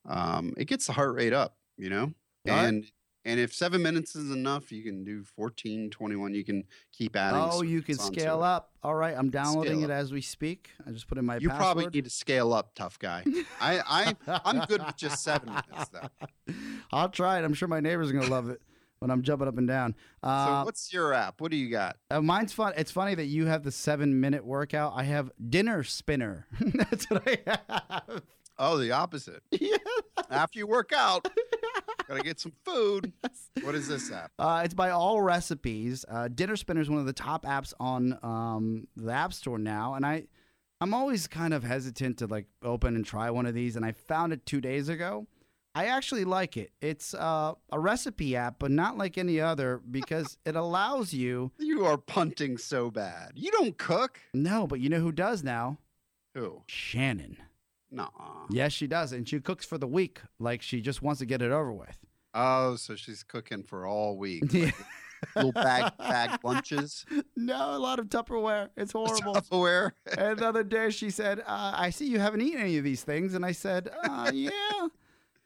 [0.08, 2.14] Um, it gets the heart rate up, you know,
[2.48, 2.92] All and right.
[3.26, 6.34] And if seven minutes is enough, you can do 14, 21.
[6.36, 7.42] You can keep adding.
[7.42, 8.70] Oh, you can scale up.
[8.84, 9.16] All right.
[9.18, 10.70] I'm downloading it as we speak.
[10.88, 11.60] I just put in my You password.
[11.60, 13.24] probably need to scale up, tough guy.
[13.60, 16.54] I, I, I'm good with just seven minutes, though.
[16.92, 17.44] I'll try it.
[17.46, 18.62] I'm sure my neighbors are going to love it
[19.00, 19.96] when I'm jumping up and down.
[20.22, 21.42] Uh, so what's your app?
[21.42, 21.98] What do you got?
[22.12, 22.74] Uh, mine's fun.
[22.78, 24.94] It's funny that you have the seven minute workout.
[24.96, 26.46] I have dinner spinner.
[26.60, 27.38] That's what I
[28.08, 28.22] have.
[28.58, 29.44] Oh, the opposite.
[29.52, 29.78] Yeah.
[30.30, 31.28] After you work out,
[32.08, 33.12] gotta get some food.
[33.62, 34.32] What is this app?
[34.40, 36.04] Uh, it's by All Recipes.
[36.10, 39.94] Uh, Dinner Spinner is one of the top apps on um, the App Store now,
[39.94, 40.26] and I,
[40.82, 43.76] I'm always kind of hesitant to like open and try one of these.
[43.76, 45.28] And I found it two days ago.
[45.76, 46.72] I actually like it.
[46.82, 51.52] It's uh, a recipe app, but not like any other because it allows you.
[51.60, 53.34] You are punting so bad.
[53.36, 54.20] You don't cook.
[54.34, 55.78] No, but you know who does now?
[56.34, 56.64] Who?
[56.68, 57.38] Shannon.
[57.96, 58.10] No.
[58.50, 61.42] Yes, she does, and she cooks for the week, like she just wants to get
[61.42, 61.98] it over with.
[62.34, 64.44] Oh, so she's cooking for all week.
[65.34, 67.04] Like little bag bag lunches.
[67.36, 68.70] No, a lot of Tupperware.
[68.78, 69.34] It's horrible.
[69.34, 69.92] Tupperware.
[70.18, 73.02] and the other day she said, uh, "I see you haven't eaten any of these
[73.02, 74.50] things," and I said, uh, "Yeah."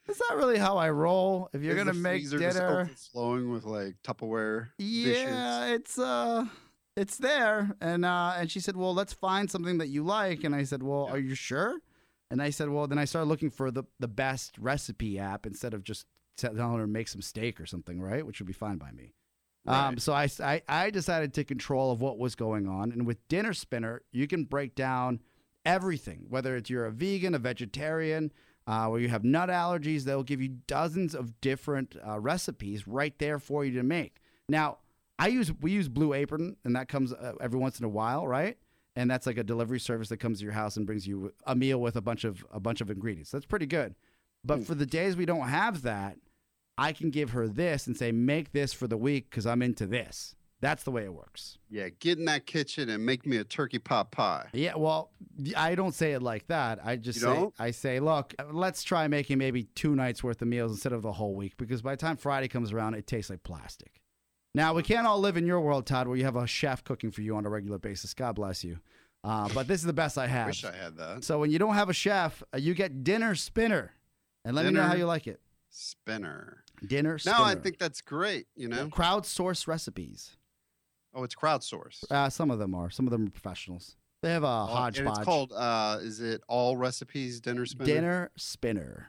[0.06, 1.50] That's not really how I roll.
[1.54, 4.70] If you're Is gonna make dinner, flowing with like Tupperware.
[4.80, 5.80] Yeah, dishes?
[5.80, 6.46] it's uh,
[6.98, 7.76] it's there.
[7.80, 10.44] And uh, and she said, well, let's find something that you like.
[10.44, 11.14] And I said, well, yeah.
[11.16, 11.80] are you sure?
[12.32, 15.74] And I said, well, then I started looking for the, the best recipe app instead
[15.74, 16.06] of just
[16.38, 18.26] telling her to make some steak or something, right?
[18.26, 19.14] Which would be fine by me.
[19.66, 19.88] Right.
[19.88, 22.92] Um, so I, I, I decided to take control of what was going on.
[22.92, 25.20] And with Dinner Spinner, you can break down
[25.66, 28.32] everything, whether it's you're a vegan, a vegetarian,
[28.68, 30.04] uh, where you have nut allergies.
[30.04, 34.22] They'll give you dozens of different uh, recipes right there for you to make.
[34.48, 34.78] Now,
[35.18, 38.26] I use we use Blue Apron, and that comes uh, every once in a while,
[38.26, 38.58] right?
[38.96, 41.56] And that's like a delivery service that comes to your house and brings you a
[41.56, 43.32] meal with a bunch of a bunch of ingredients.
[43.32, 43.96] That's pretty good.
[44.44, 44.64] But hmm.
[44.64, 46.18] for the days we don't have that,
[46.78, 49.86] I can give her this and say, make this for the week because I'm into
[49.86, 50.36] this.
[50.62, 51.58] That's the way it works.
[51.70, 54.48] Yeah, get in that kitchen and make me a turkey pot pie.
[54.52, 55.12] Yeah, well,
[55.56, 56.80] I don't say it like that.
[56.84, 57.54] I just You say, don't?
[57.58, 61.14] I say, look, let's try making maybe two nights worth of meals instead of the
[61.14, 64.02] whole week because by the time Friday comes around, it tastes like plastic.
[64.56, 67.12] Now, we can't all live in your world, Todd, where you have a chef cooking
[67.12, 68.14] for you on a regular basis.
[68.14, 68.80] God bless you.
[69.24, 70.48] Uh, but this is the best I have.
[70.48, 71.24] Wish I had that.
[71.24, 73.94] So when you don't have a chef, uh, you get dinner spinner.
[74.46, 75.42] And let me know how you like it.
[75.70, 76.64] Spinner.
[76.86, 77.38] Dinner spinner.
[77.38, 78.48] No, I think that's great.
[78.56, 78.88] You know.
[78.88, 80.38] crowdsource recipes.
[81.14, 82.10] Oh, it's crowdsourced.
[82.10, 82.90] Uh, some of them are.
[82.90, 83.98] Some of them are professionals.
[84.22, 85.00] They have a hodgepodge.
[85.00, 85.54] And it's called.
[85.54, 87.86] Uh, is it all recipes dinner spinner?
[87.86, 89.08] dinner spinner.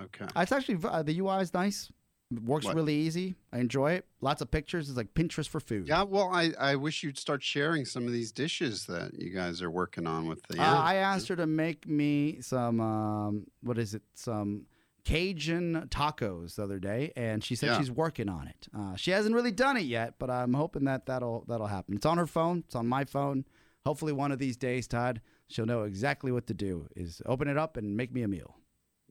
[0.00, 0.24] Okay.
[0.24, 1.90] Uh, It's actually uh, the UI is nice.
[2.36, 2.74] It works What?
[2.76, 3.34] really easy.
[3.52, 4.06] I enjoy it.
[4.20, 4.88] Lots of pictures.
[4.88, 5.88] It's like Pinterest for food.
[5.88, 6.02] Yeah.
[6.02, 9.70] Well, I I wish you'd start sharing some of these dishes that you guys are
[9.70, 10.60] working on with the.
[10.60, 12.80] Uh, I asked her to make me some.
[12.80, 14.02] Um, what is it?
[14.14, 14.66] Some
[15.04, 17.78] Cajun tacos the other day, and she said Yeah.
[17.78, 18.68] she's working on it.
[18.72, 21.94] Uh, she hasn't really done it yet, but I'm hoping that that'll that'll happen.
[21.96, 22.62] It's on her phone.
[22.66, 23.44] It's on my phone.
[23.84, 26.86] Hopefully, one of these days, Todd, she'll know exactly what to do.
[26.94, 28.56] Is open it up and make me a meal.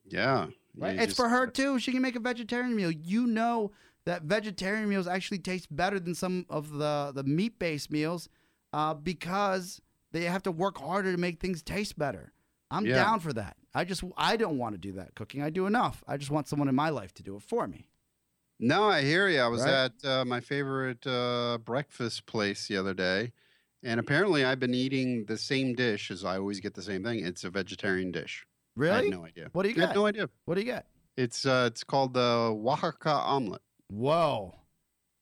[0.06, 0.48] Yeah.
[0.76, 0.96] Right?
[0.96, 1.80] You it's for her too.
[1.80, 2.92] She can make a vegetarian meal.
[2.92, 3.72] You know
[4.06, 8.30] that vegetarian meals actually taste better than some of the the meat based meals
[8.74, 12.34] uh, because they have to work harder to make things taste better.
[12.70, 12.96] I'm Yeah.
[12.96, 13.58] down for that.
[13.74, 15.42] I just I don't want to do that cooking.
[15.42, 16.04] I do enough.
[16.08, 17.88] I just want someone in my life to do it for me.
[18.60, 19.40] No, I hear you.
[19.42, 19.92] I was Right?
[20.04, 23.34] at uh, my favorite uh, breakfast place the other day,
[23.82, 27.26] and apparently I've been eating the same dish as I always get the same thing.
[27.26, 28.46] It's a vegetarian dish.
[28.78, 29.06] I Really?
[29.06, 29.50] had no idea.
[29.54, 29.96] What do you I had got?
[29.96, 30.30] no idea.
[30.46, 30.86] What do you got?
[31.18, 34.56] It's uh, it's called the Oaxaca omelet, Whoa!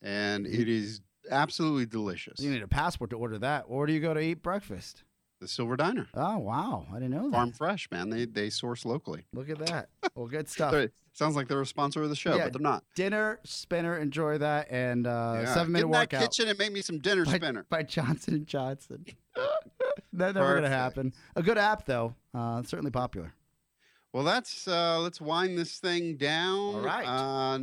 [0.02, 2.40] and it is absolutely delicious.
[2.40, 3.66] You need a passport to order that.
[3.68, 5.04] Or do you go to eat breakfast?
[5.42, 6.86] The Silver Diner, Oh wow!
[6.92, 7.32] I didn't know that.
[7.32, 8.10] farm fresh, man.
[8.10, 9.26] They they source locally.
[9.34, 9.88] Look at that.
[10.14, 10.72] Well, good stuff.
[10.74, 12.84] They're- sounds like they're a sponsor of the show, Yeah, but they're not.
[12.96, 13.98] Dinner spinner.
[13.98, 15.54] Enjoy that and uh, Yeah.
[15.54, 16.22] seven minute Get in that workout.
[16.22, 17.66] kitchen and make me some dinner by, spinner.
[17.70, 19.06] by Johnson and Johnson.
[20.14, 20.70] That's never gonna Perfect.
[20.74, 21.14] happen.
[21.38, 23.34] A good app though, uh, certainly popular.
[24.14, 26.76] Well, that's uh, let's wind this thing down.
[26.76, 27.06] All right.
[27.06, 27.60] Uh,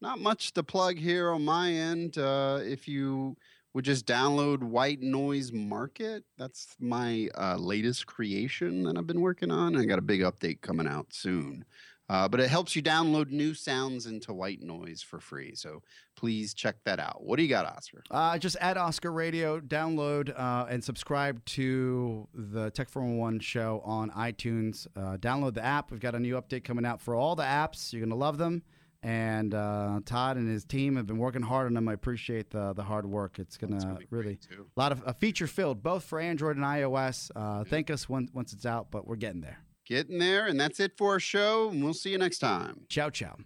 [0.00, 2.18] not much to plug here on my end.
[2.18, 3.36] Uh, if you
[3.74, 9.50] would just download White Noise Market, that's my uh, latest creation that I've been working
[9.50, 9.76] on.
[9.76, 11.64] I got a big update coming out soon.
[12.10, 15.54] Uh, but it helps you download new sounds into white noise for free.
[15.54, 15.82] So
[16.16, 17.22] please check that out.
[17.22, 18.02] What do you got, Oscar?
[18.10, 24.10] Uh, just add Oscar Radio, download uh, and subscribe to the Tech 411 show on
[24.12, 24.86] iTunes.
[24.96, 25.90] Uh, download the app.
[25.90, 27.92] We've got a new update coming out for all the apps.
[27.92, 28.62] You're gonna love them.
[29.02, 31.88] And uh, Todd and his team have been working hard on them.
[31.88, 33.38] I appreciate the the hard work.
[33.38, 36.56] It's gonna, It's gonna be really a lot of uh, feature filled, both for Android
[36.56, 37.30] and iOS.
[37.36, 39.58] Uh, thank us when, once it's out, but we're getting there.
[39.88, 41.70] Getting there, and that's it for our show.
[41.70, 42.82] And we'll see you next time.
[42.90, 43.38] Ciao, ciao.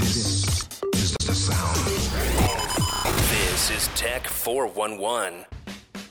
[0.00, 1.76] This is the sound.
[3.30, 5.44] This is Tech 411.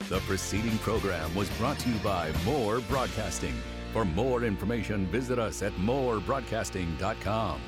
[0.08, 3.54] The preceding program was brought to you by More Broadcasting.
[3.92, 7.60] For more information, visit us at morebroadcasting.com.